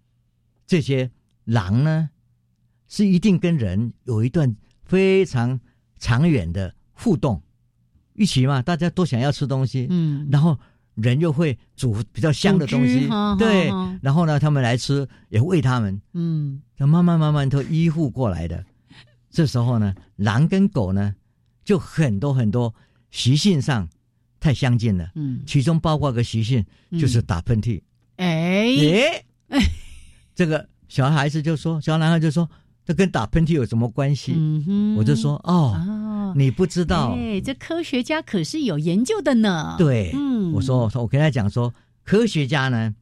[0.69, 1.11] 这些
[1.43, 2.09] 狼呢
[2.87, 4.55] 是一定跟人有一段
[4.85, 5.59] 非常
[5.99, 7.43] 长远的互动，
[8.15, 10.57] 一起嘛，大家都想要吃东西，嗯，然后
[10.95, 13.69] 人又会煮比较香的东西，对，
[14.01, 18.65] 然后呢，他们来吃也喂他们，嗯，慢慢慢慢都依附过来的，
[19.39, 21.14] 这时候呢，狼跟狗呢，
[21.64, 22.74] 就很多很多
[23.12, 23.89] 习性上
[24.41, 25.12] 太相近了。
[25.14, 26.66] 嗯，其中包括个习性
[26.99, 27.80] 就是打喷嚏。
[28.16, 29.24] 哎耶，
[30.34, 32.51] 这个小孩子就说，小男孩就说，
[32.84, 34.34] 这跟打喷嚏有什么关系？
[34.36, 37.14] 嗯哼，我就说，哦，哦，你不知道。
[37.16, 39.76] 哎，这科学家可是有研究的呢。
[39.78, 41.72] 对，嗯，我说，我说，我跟他讲说，
[42.03, 42.93] 科学家呢，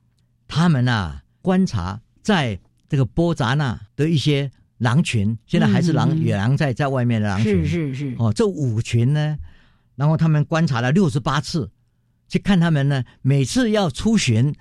[0.47, 2.61] 他们啊，观察在
[2.91, 9.37] 这个波扎那的一些狼群，现在还是狼、嗯野狼在在外面的狼群，是是是，哦，这五群呢，
[9.95, 11.71] 然后他们观察了六十八次，
[12.29, 14.55] 去看他们呢，每次要出巡，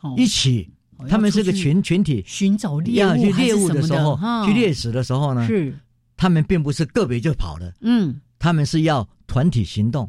[0.00, 0.14] 哦。
[0.16, 4.46] 一起，哦他们是个群群体，寻找猎要去物还是猎物的时候，哈。
[4.46, 5.78] 去猎食的时候呢，是，
[6.16, 10.08] 他们并不是个别就跑了，嗯，他们是要团体行动。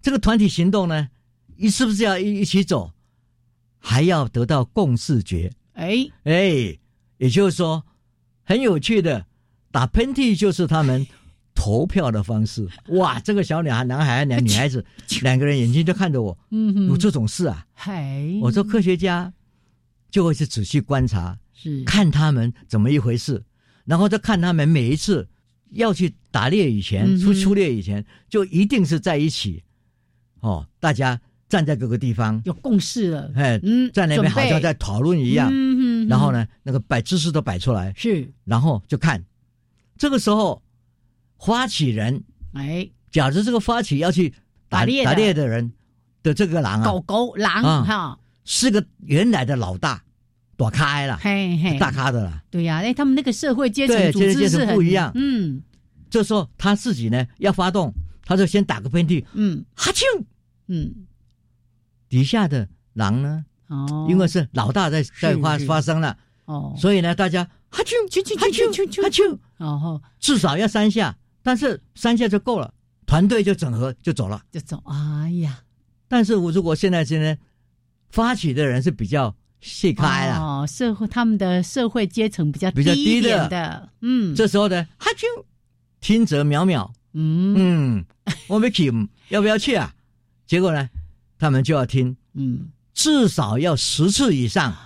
[0.00, 1.08] 这个团体行动呢，
[1.56, 2.90] 一是不是要一一起走，
[3.78, 5.52] 还要得到共视觉？
[5.74, 6.78] 哎，哎，
[7.18, 7.84] 也就是说，
[8.50, 9.26] 很有趣的，
[9.70, 11.06] 打喷嚏就是他们
[11.54, 12.68] 投票的方式。
[12.98, 14.84] 哇，这个小女孩、男孩、两 女孩子
[15.22, 17.64] 两个人眼睛就看着我，嗯哼，有这种事啊？
[17.74, 19.32] 嗨，我说科学家
[20.10, 21.84] 就会去仔细观察，是。
[21.84, 23.40] 看他们怎么一回事，
[23.84, 25.28] 然后再看他们每一次
[25.70, 29.62] 要去打猎以前，出出猎以前，就一定是在一起，
[30.40, 35.48] 哦，大家站在各个地方，有共识了，哎，嗯，在那边好像在讨论一样，
[36.10, 39.24] 然后呢，那个摆姿势都摆出来，是，然后就看，
[39.96, 40.60] 这个时候
[41.38, 44.30] 发起人，哎，假如这个发起要去
[44.68, 45.72] 打打猎打猎的人
[46.22, 50.02] 的这个狼啊，狗狗狼啊哈，是个原来的老大，
[50.56, 52.42] 躲开了，嘿嘿，大咖的了。
[52.50, 55.12] 对呀，哎，他们那个社会阶层对组织是不一样。
[55.14, 55.62] 嗯。
[56.10, 57.94] 这时候他自己呢要发动，
[58.24, 59.64] 他就先打个喷嚏，嗯。
[59.76, 60.02] 哈啾，
[60.66, 61.06] 嗯，
[62.08, 69.02] 底下的狼呢，哦，因为是老大在在发发生了，哦，所以呢大家哈啾啾啾哈啾啾啾。
[69.02, 72.74] 哈啾，然后至少要三下，但是三下就够了，
[73.06, 74.42] 团队就整合就走了。
[74.50, 75.60] 就走，哎呀，
[76.08, 77.38] 但是我如果现在现在
[78.10, 83.48] 发起的人是比较细开了，哦，社会他们的社会阶层比较比较低的。
[83.48, 85.44] 的，嗯，这时候呢哈啾，
[86.00, 87.54] 听者渺渺，嗯。
[87.56, 88.04] 嗯，
[88.48, 88.92] 我们去
[89.28, 89.94] 要不要去啊？
[90.46, 90.90] 结果呢，
[91.38, 92.68] 他们就要听，嗯，
[93.00, 94.76] 至少要十次以上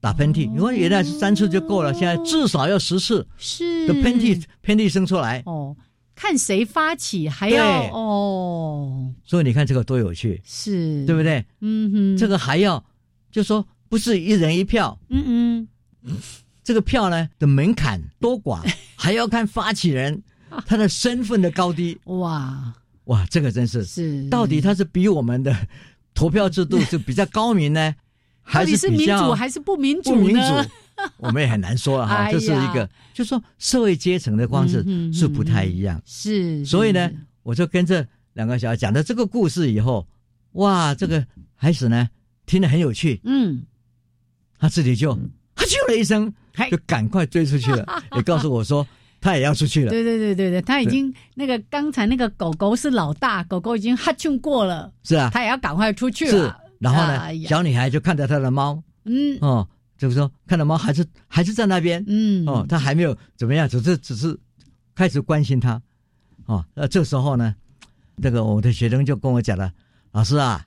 [0.00, 0.42] 打喷嚏。
[0.54, 5.42] 因为原来是三次就够了，现在至少要十次是的喷嚏喷嚏声出来。
[5.46, 5.74] 哦，
[6.14, 11.22] 看谁发起还要哦，所以你看这个多有趣，是对不？
[11.22, 11.42] 对？
[11.60, 12.84] 嗯哼，这个还要
[13.32, 15.66] 就说不是一人一票，嗯
[16.04, 16.18] 嗯，
[16.62, 18.60] 这个票呢的门槛多寡，
[18.94, 20.22] 还要看发起人
[20.66, 21.98] 他的身份的高低。
[22.04, 22.74] 哇，
[23.04, 25.56] 哇，这个真是是到底他是比我们的
[26.18, 27.94] 投票制度是比较高明呢，
[28.42, 30.64] 还底是民主还是不民主不民呢？
[30.64, 30.70] 主？
[31.18, 36.02] 我们也很难说了哈，哎这是一个，就说社会阶层的方式嗯哼是不太一样。
[36.04, 37.08] 是，所以呢，
[37.44, 40.04] 我就跟这两个小孩讲了这个故事以后，
[40.54, 42.10] 哇，这个孩子呢
[42.46, 43.62] 听得很有趣，嗯，
[44.58, 48.84] 他自己就哈啾了一声，嗨就赶快追出去了， 也告诉我说
[49.20, 49.90] 他也要出去了。
[49.90, 56.30] 对对对对对，他已经那个刚才那个狗狗是老大，狗狗已经哈啾过了，是啊，他也要赶快出去了。
[56.30, 56.54] 是。。
[56.78, 59.36] 然后呢，哎小女孩就看着她的猫，嗯。
[59.40, 64.38] 哦，就是说看到猫还是还是在那边，嗯，哦，他还没有怎么样，只是只是
[64.94, 65.82] 开始关心他，
[66.46, 67.52] 哦，那这时候呢，
[68.14, 69.72] 那个我的学生就跟我讲了，
[70.12, 70.64] 老师啊，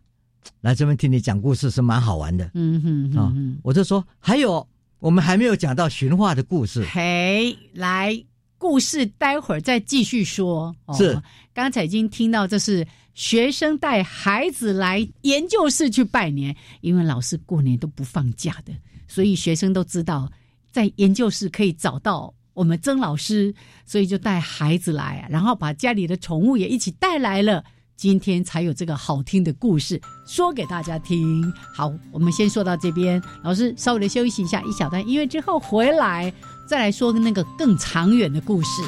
[0.59, 2.81] 来这边听你讲故事是蛮好玩的，嗯
[3.13, 3.31] 哼啊、
[3.63, 4.67] 我就说还有
[4.99, 8.21] 我们还没有讲到驯化的故事，嘿，来，
[8.61, 10.73] 故事待会儿再继续说。
[10.85, 11.19] 哦是，
[11.51, 18.71] 刚才已经听到，这是学生带孩子来研究室去拜年，因为老师过年都不放假的，
[19.07, 20.31] 所以学生都知道
[20.71, 23.51] 在研究室可以找到我们曾老师，
[23.83, 27.63] 所以就带孩子来，然后把家里的宠物也一起带来了。
[27.97, 31.51] 今天才有这个好听的故事说给大家听。
[31.71, 36.33] 好，我们先说到这边，老师稍微的休息一下，一小段音乐之后回来
[36.71, 38.81] 再来说那个更长远的故事。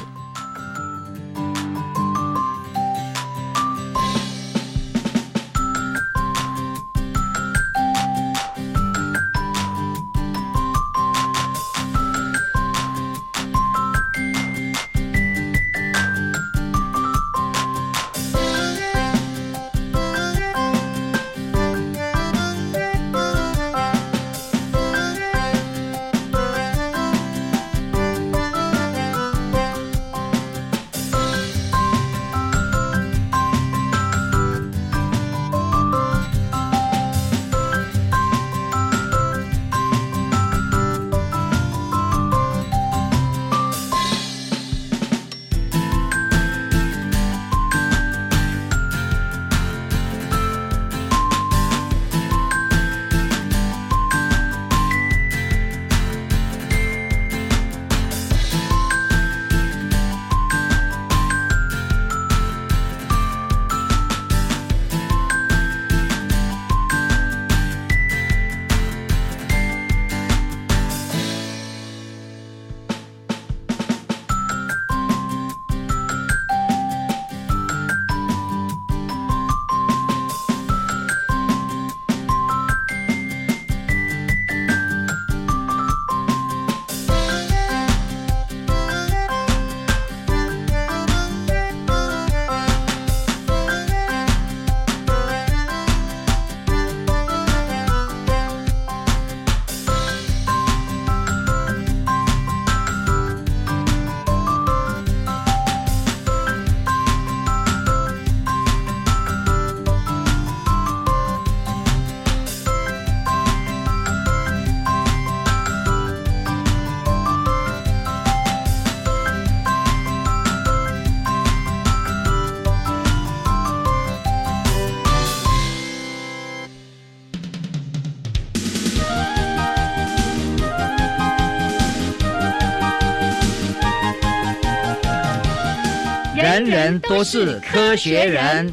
[136.84, 138.70] 人人都是科学人。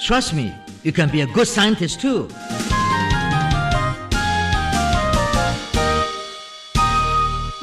[0.00, 0.50] Trust me,
[0.82, 2.26] you can be a good scientist too.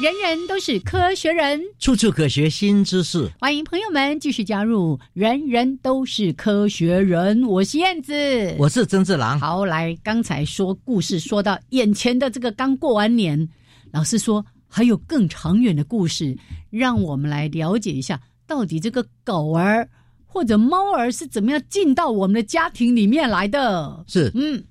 [0.00, 3.30] 人人都是科学人，处处可学新知识。
[3.38, 7.44] 欢迎朋友们继续加入“人人都是科学人”。
[7.44, 8.14] 我是燕子，
[8.58, 9.38] 我是曾志郎。
[9.38, 13.46] 好，来，刚才说故事说到眼前的这个刚过完年，
[13.92, 16.34] 老师说还有更长远的故事，
[16.70, 18.18] 让我们来了解一下，
[18.50, 19.88] 到底这个狗儿
[20.26, 24.04] 或者猫儿是怎么样进到我们的家庭里面来的。
[24.08, 24.64] 是，嗯，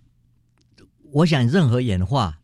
[1.11, 2.36] 我想任何演化。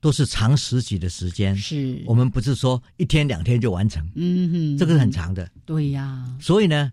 [0.00, 6.24] 都是长时期的时间，是我们不是说一天两天就完成，嗯哼，这个是很长的，对呀。
[6.40, 6.92] 所以呢，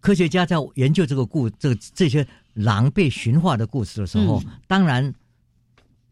[0.00, 5.14] 科学家在研究这个故这个这些狼被驯化的故事的时候，当然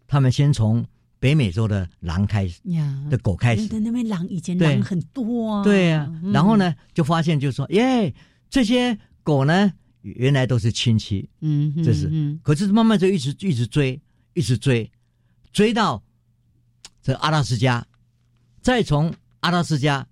[0.08, 0.86] 他们先从
[1.18, 3.06] 北美洲的狼开始呀。
[3.10, 8.14] 的狗开始，那边狼以前狼很多啊，对呀，然后呢就发现就是说，耶，
[8.50, 14.00] 这些狗呢原来都是亲戚，嗯，这是，可是慢慢就一直一直追，
[14.34, 14.90] 一直追，
[15.52, 16.02] 追到。
[17.02, 17.86] 这阿拉斯加，
[18.60, 20.04] 再从阿拉斯加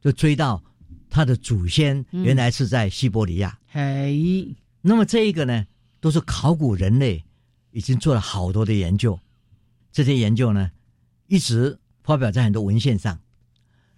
[0.00, 0.64] 就追到
[1.10, 3.58] 他的祖先，原来是在西伯利亚。
[3.66, 5.66] 嘿，那么这一个呢，
[6.00, 7.22] 都是考古人类
[7.70, 9.20] 已经做了好多的研究，
[9.96, 10.70] 这些研究呢，
[11.26, 13.18] 一直发表在很多文献上。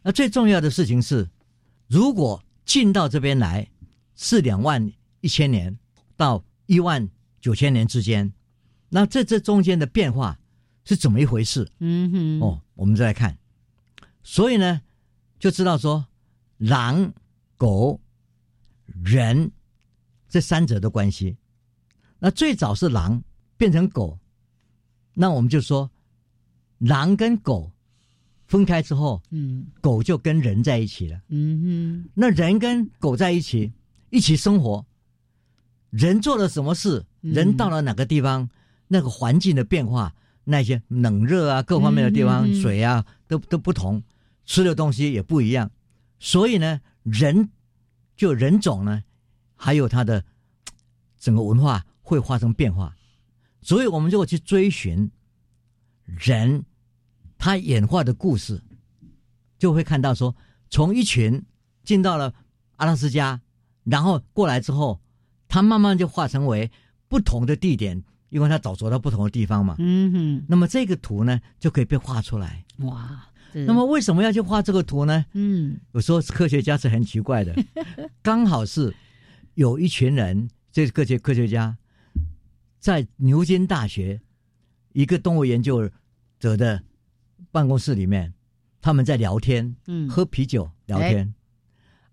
[0.03, 1.29] 那最重要的事情是，
[1.89, 3.69] 如果进到这边来
[4.15, 4.93] 是两万
[5.23, 5.77] 一千年
[6.17, 7.09] 到一万
[7.41, 8.33] 九千年之间，
[8.91, 10.39] 那这这中间的变化。
[10.85, 11.69] 是怎么一回事？
[11.81, 13.37] 嗯哼，哦，我们再来看，
[14.23, 14.81] 所以呢，
[15.39, 16.07] 就知道说，
[16.57, 17.13] 狼、
[17.59, 18.01] 狗、
[19.05, 19.51] 人
[20.31, 21.37] 这三者的关系。
[22.19, 23.23] 那最早是狼
[23.59, 24.19] 变成狗，
[25.21, 25.91] 那我们就说，
[26.79, 27.73] 狼跟狗
[28.47, 31.21] 分开之后，嗯，狗就跟人在一起了。
[31.29, 33.73] 嗯哼，那人跟狗在一起，
[34.11, 34.87] 一起生活，
[35.91, 37.05] 人做了什么事？
[37.21, 38.49] 人到了哪个地方，
[38.87, 40.15] 那个环境的变化。
[40.51, 44.03] 那些冷热啊，各方面的地方，水啊，都都不同，
[44.47, 45.71] 吃的东西也不一样，
[46.19, 47.51] 所以呢，人
[48.17, 49.05] 就人种呢，
[49.57, 50.25] 还有它的
[51.19, 52.97] 整个文化会发生变化，
[53.61, 55.11] 所以我们就会去追寻
[56.05, 56.65] 人
[57.37, 58.63] 他演化的故事，
[59.59, 60.35] 就会看到说，
[60.71, 61.45] 从一群
[61.85, 62.35] 进到了
[62.77, 63.41] 阿拉斯加，
[63.85, 65.01] 然后过来之后，
[65.49, 66.71] 他慢慢就化成为
[67.09, 68.05] 不同的地点。
[68.31, 72.63] 因为他早走到不同的地方嘛，嗯哼，那么这个图呢就可以被画出来。
[72.81, 75.25] 哇，那么为什么要去画这个图呢？
[75.33, 77.57] 嗯，有时候科学家是很奇怪的，
[78.21, 78.95] 刚好是
[79.55, 81.75] 有一群人，这科学科学家
[82.79, 84.21] 在牛津大学
[84.93, 85.91] 一个动物研究
[86.39, 86.83] 者的
[87.51, 88.33] 办公室里面，
[88.81, 91.35] 他们在聊天，嗯，喝啤酒聊天，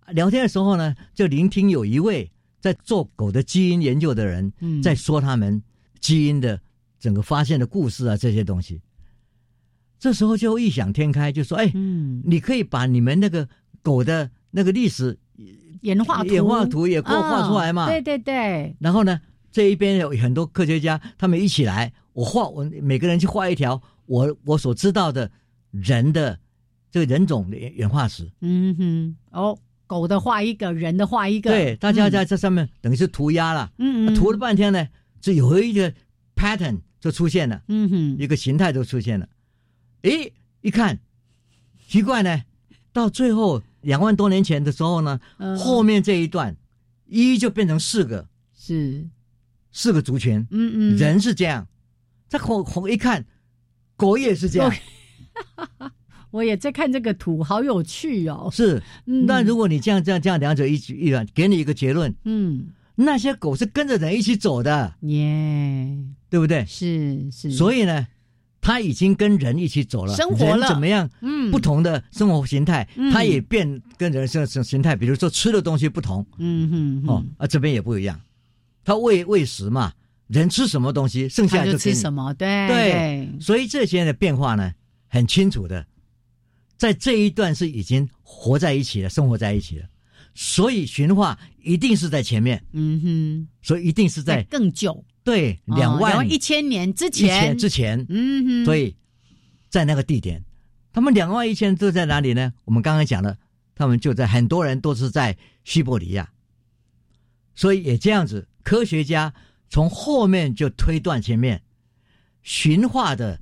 [0.09, 4.51] 聊天的时候呢，就聆听有一位在做狗的基因研究的人
[4.81, 5.61] 在说他们。
[6.01, 6.61] 基因的
[6.99, 8.79] 整个发现的故事啊，这些东西，
[9.97, 13.49] 这时候就异想天开，就说：“哎，嗯，你可以把你们那个
[13.81, 15.17] 狗的那个历史
[15.81, 18.75] 演化图、演化图也给我画出来嘛？”对对对。
[18.79, 19.19] 然后呢，
[19.55, 25.31] 这一边有很多科学家，他们一起来，我画我每个人去画一条我我所知道的
[25.71, 26.37] 人的
[26.91, 28.29] 这个人种的演化史。
[28.41, 33.71] 嗯哼，哦，狗的画一个人的画一个，对，大家在这上面等于是涂鸦了。
[33.77, 34.85] 嗯嗯，涂了半天呢。
[35.21, 35.93] 这有一个
[36.35, 39.25] pattern 就出现了，嗯哼，一个形态就出现了。
[40.01, 40.99] 诶，一看
[41.87, 42.43] 奇怪呢，
[42.91, 45.17] 到最后两万多年前的时候呢，
[45.57, 46.57] 后面这一段
[47.05, 49.07] 一就变成四个，是
[49.75, 50.39] 四个族群。
[50.51, 51.67] 嗯嗯，人是这样，
[52.29, 53.25] 再红红一看，
[53.97, 54.73] 狗也是这样。
[56.31, 58.49] 我也在看这个图，好有趣哦。
[58.51, 62.67] 是，那如果你这样这样这样两者一起一转，给你一个结论，嗯。
[62.97, 65.97] 那些狗是跟着人一起走的，耶，
[66.29, 66.65] 对不对？
[66.65, 67.51] 是是。
[67.51, 68.07] 所以呢，
[68.61, 71.09] 它已经跟人一起走了，生活了怎么样？
[71.19, 78.17] 嗯，不同的生活形态，它也变跟人生生形态，比如说吃的东西不同，嗯哼，哦啊，这边也不一样。
[78.85, 79.91] 它喂喂食嘛，
[80.27, 83.29] 人吃什么东西，剩下就吃什么，对对。
[83.41, 84.71] 所以这些的变化呢，
[85.09, 85.85] 很清楚的，
[86.77, 89.87] 在这一段是已经活在一起了，生活在一起了。
[90.35, 97.57] 所以驯化一定是在前面，嗯哼，所以一定是在更久，对，两万一千年之前。
[97.57, 98.95] 之前，嗯哼，所以
[99.69, 100.43] 在那个地点，
[100.91, 102.53] 他们两万一千都在哪里呢？
[102.65, 103.37] 我们刚刚讲了，
[103.75, 106.29] 他们就在很多人都是在西伯利亚，
[107.55, 109.31] 所以也这样子，科学家
[109.69, 111.61] 从后面就推断前面
[112.41, 113.39] 驯化的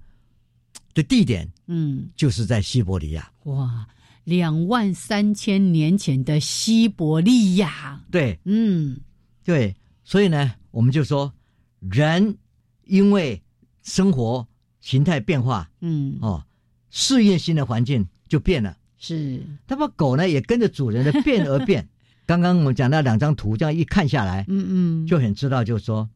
[0.93, 3.31] 的地点，嗯，就是在西伯利亚。
[3.45, 3.87] 哇！
[4.25, 7.99] 两万三千年前的西伯利亚。
[8.11, 8.99] 对，嗯，
[9.43, 11.33] 对，所以呢，我们就说
[11.79, 12.37] 人
[12.85, 13.41] 因为
[13.81, 14.47] 生活
[14.81, 16.43] 形态变化，嗯，哦，
[16.89, 18.77] 适应新的环境就变了。
[18.97, 21.87] 是，那么狗呢也跟着主人的变而变。
[22.25, 26.09] 刚刚我们讲那两张图，这样一看下来，嗯嗯，就很知道，就是说，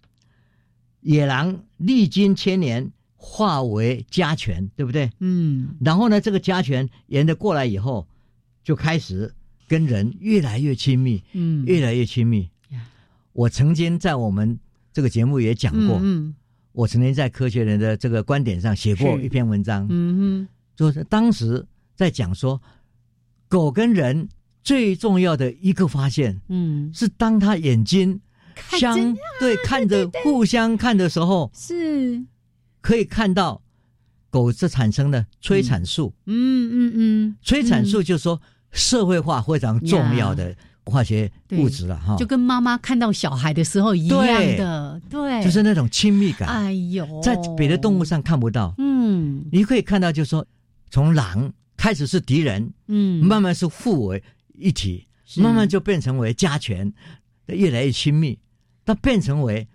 [1.02, 5.10] 野狼历经千年化为家犬，对不对？
[5.20, 8.08] 嗯，然后呢，这个家犬沿着过来以后，
[8.64, 9.34] 就开始
[9.68, 12.50] 跟人越来越亲密，嗯，越来越亲密。
[13.34, 14.58] 我曾经在我们
[14.92, 16.34] 这个节目也讲过，嗯，
[16.72, 22.60] 我曾经在科学人的这个观点上写过一篇文章，嗯哼，就是当时在讲说，
[23.48, 24.28] 狗跟人
[24.68, 28.20] 最重要的一个发现，嗯，是当他眼睛
[28.78, 32.22] 相对看着互相看的时候，是。
[32.82, 33.62] 可以看到
[34.30, 38.42] 狗是产生的催产素，嗯嗯嗯，催产素就是说
[38.72, 40.54] 社会化非常重要的
[40.84, 44.18] 化学物质了哈，就跟妈妈看到小孩的时候一样
[44.58, 46.50] 的，对，就是那种亲密感。
[46.50, 50.46] 哎呦，在别的动物上看不到，嗯，你可以看到，就是说
[50.90, 54.22] 从狼开始是敌人，嗯，慢慢是互为
[54.58, 56.92] 一体，慢慢就变成为家权，
[57.46, 58.38] 越来越亲密，
[58.84, 59.68] 到变成为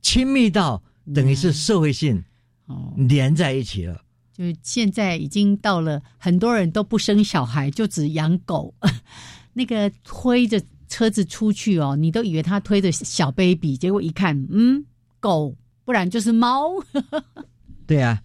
[0.00, 0.82] 亲密到
[1.14, 2.24] 等于是社会性
[2.66, 4.02] 哦连在一起了。
[4.32, 8.74] 就是现在已经到了，很多人都不生小孩，就只养狗。
[9.52, 14.86] 那个推着车子出去哦，你都以为他推着小 baby，结果一看，嗯，
[15.20, 15.54] 狗，
[15.84, 16.82] 不然就是猫。
[17.86, 18.22] 对啊，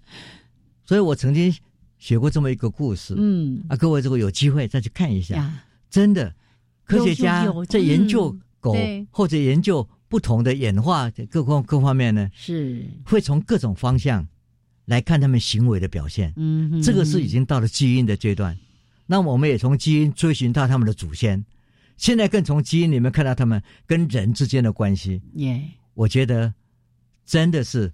[0.86, 1.54] 所以我曾经
[2.00, 3.14] 写过这么一个故事。
[3.18, 6.34] 嗯，啊，各位如果有机会再去看一下，呀真的，
[6.84, 14.28] 科学家在研究嗯狗对或者研究不同的演化各方各方面呢，是，会从各种方向
[14.86, 16.34] 来看他们行为的表现。
[16.36, 18.58] 嗯哼，这个是已经到了基因的阶段。
[19.06, 21.46] 那我们也从基因追寻到他们的祖先，
[21.96, 25.22] 现在更从基因里面看到他们跟人之间的关系。
[25.34, 25.62] 耶，
[25.94, 26.54] 我觉得
[27.26, 27.92] 真的是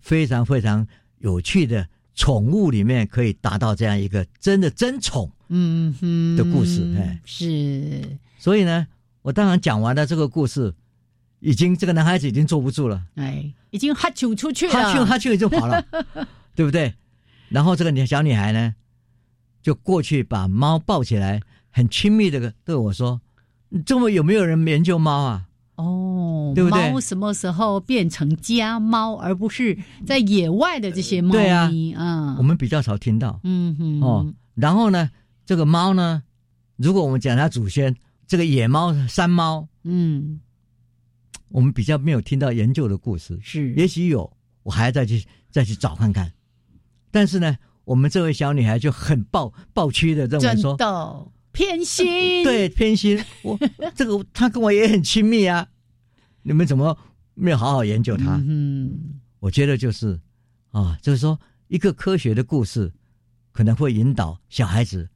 [0.00, 0.86] 非常非常
[1.18, 1.88] 有趣的。
[2.14, 8.00] 宠物里面可以达到这样一个真的真宠嗯哼的故事，哎，是，
[8.38, 8.86] 所以呢，
[9.20, 10.72] 我当然讲完了这个故事，
[11.40, 15.84] 已经这个男孩子已经坐不住了，哎，已经哈啾出去了，哈啾哈啾就跑了，
[16.56, 16.94] 对不对？
[17.50, 18.74] 然后这个女小女孩呢，
[19.62, 21.40] 就过去把猫抱起来，
[21.70, 23.20] 很亲密的对我说
[23.84, 25.44] ：“这么有没有人研究猫啊？”
[25.76, 29.76] 哦，对不对猫什么时候变成家猫，而不是
[30.06, 32.36] 在野外的这些猫对啊咪啊？
[32.38, 33.40] 我们比较少听到。
[33.42, 35.10] 嗯哼，哦，然后呢，
[35.52, 36.22] 这个猫呢，
[36.76, 37.94] 如果我们讲它祖先，
[38.26, 40.40] 这个野猫、山猫，嗯，
[41.50, 43.38] 我们比较没有听到研究的故事。
[43.42, 46.32] 是，也许有，我还要再去再去找看看。
[47.10, 53.58] 但是呢，我们这位小女孩就很抱抱屈的认为真说，的偏心，对偏心，我
[53.94, 55.68] 这个她跟我也很亲密啊，
[56.44, 56.96] 你们怎么
[57.34, 58.42] 没有好好研究它？
[58.42, 60.18] 嗯，我觉得就是
[60.70, 61.38] 啊，就是说
[61.68, 62.90] 一个科学的故事，
[63.52, 65.10] 可能会引导小孩子，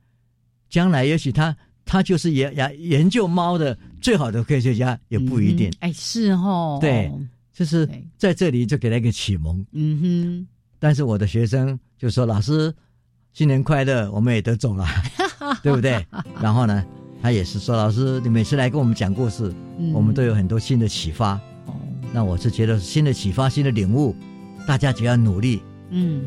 [0.77, 1.57] 将来也许他
[1.87, 5.71] 他就是研研研究猫的最好的科学家，也不一定。
[5.71, 7.11] 嗯哎，是哦，对，
[7.51, 9.65] 就是在这里就给他一个启蒙。
[9.73, 10.47] 嗯哼，
[10.79, 12.75] 但是我的学生就说：“老师，
[13.33, 14.85] 新年快乐，我们也得走了，
[15.65, 16.05] 对不对？”
[16.43, 16.85] 然后呢，
[17.23, 21.73] 他也是说：“老师，你每次来跟我们讲故事，嗯我们都有很多新的启发。”哦，
[22.13, 24.15] 那我是觉得新的启发、新的领悟，
[24.67, 26.23] 大家只要努力，嗯，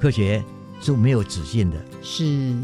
[0.00, 0.42] 科学
[0.80, 1.76] 是没有止境的。
[2.02, 2.56] 是，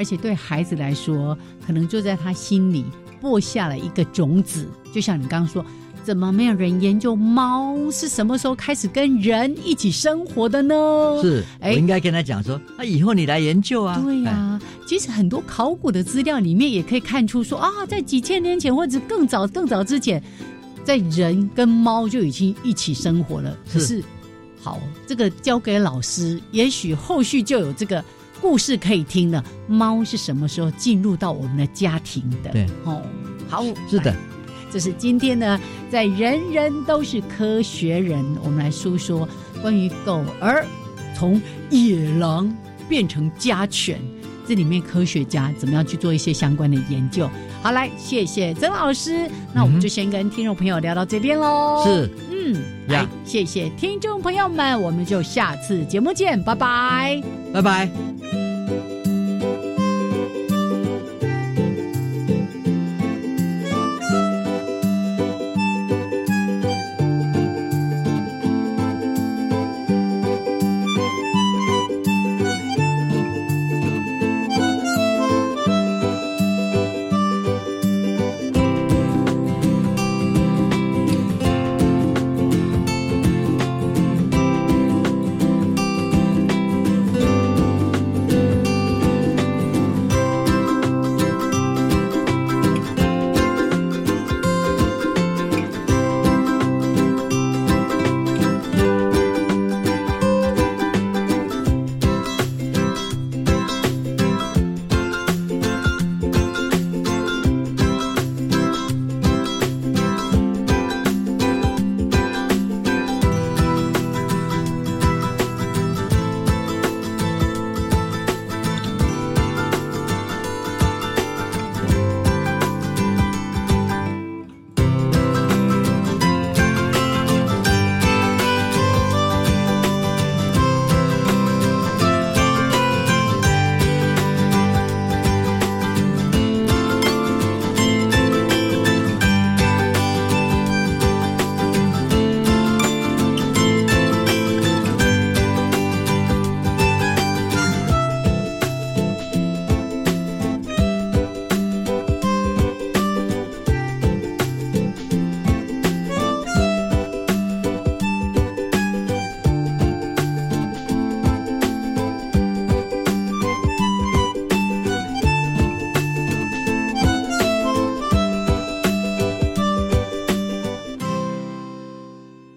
[0.00, 1.36] 而且对孩子来说，
[1.66, 2.86] 可能就在他心里
[3.20, 5.62] 播下了一个种子，就像你刚刚说。
[6.02, 10.74] 怎么没有人研究猫是什么时候开始跟人一起生活的呢？
[11.20, 14.00] 是，哎我应该跟他讲说，那、以后你来研究啊。
[14.02, 20.20] 对呀、其实很多考古的资料里面也可以看出说啊，在几千年前或者更早更早之前，
[20.84, 23.54] 在人跟猫就已经一起生活了。
[23.70, 24.02] 可是，
[24.58, 28.02] 好，这个交给老师，也许后续就有这个
[28.40, 29.44] 故事可以听了。
[29.68, 32.50] 猫是什么时候进入到我们的家庭的？
[32.50, 33.02] 对，哦，
[33.48, 34.14] 好，是的。
[34.72, 35.60] 这是今天呢，
[35.90, 39.28] 在人人都是科学人，我们来说说
[39.60, 40.64] 关于狗儿
[41.16, 42.56] 从野狼
[42.88, 44.00] 变成家犬，
[44.50, 47.30] 这里面科学家怎么样去做一些相关的研究。
[47.62, 51.84] 好，来，谢谢曾老师，那我们就先跟听众朋友聊到这边喽。
[51.86, 57.22] 是，嗯，来，谢谢听众朋友们，我们就下次节目见，拜拜，
[57.52, 58.49] 拜拜。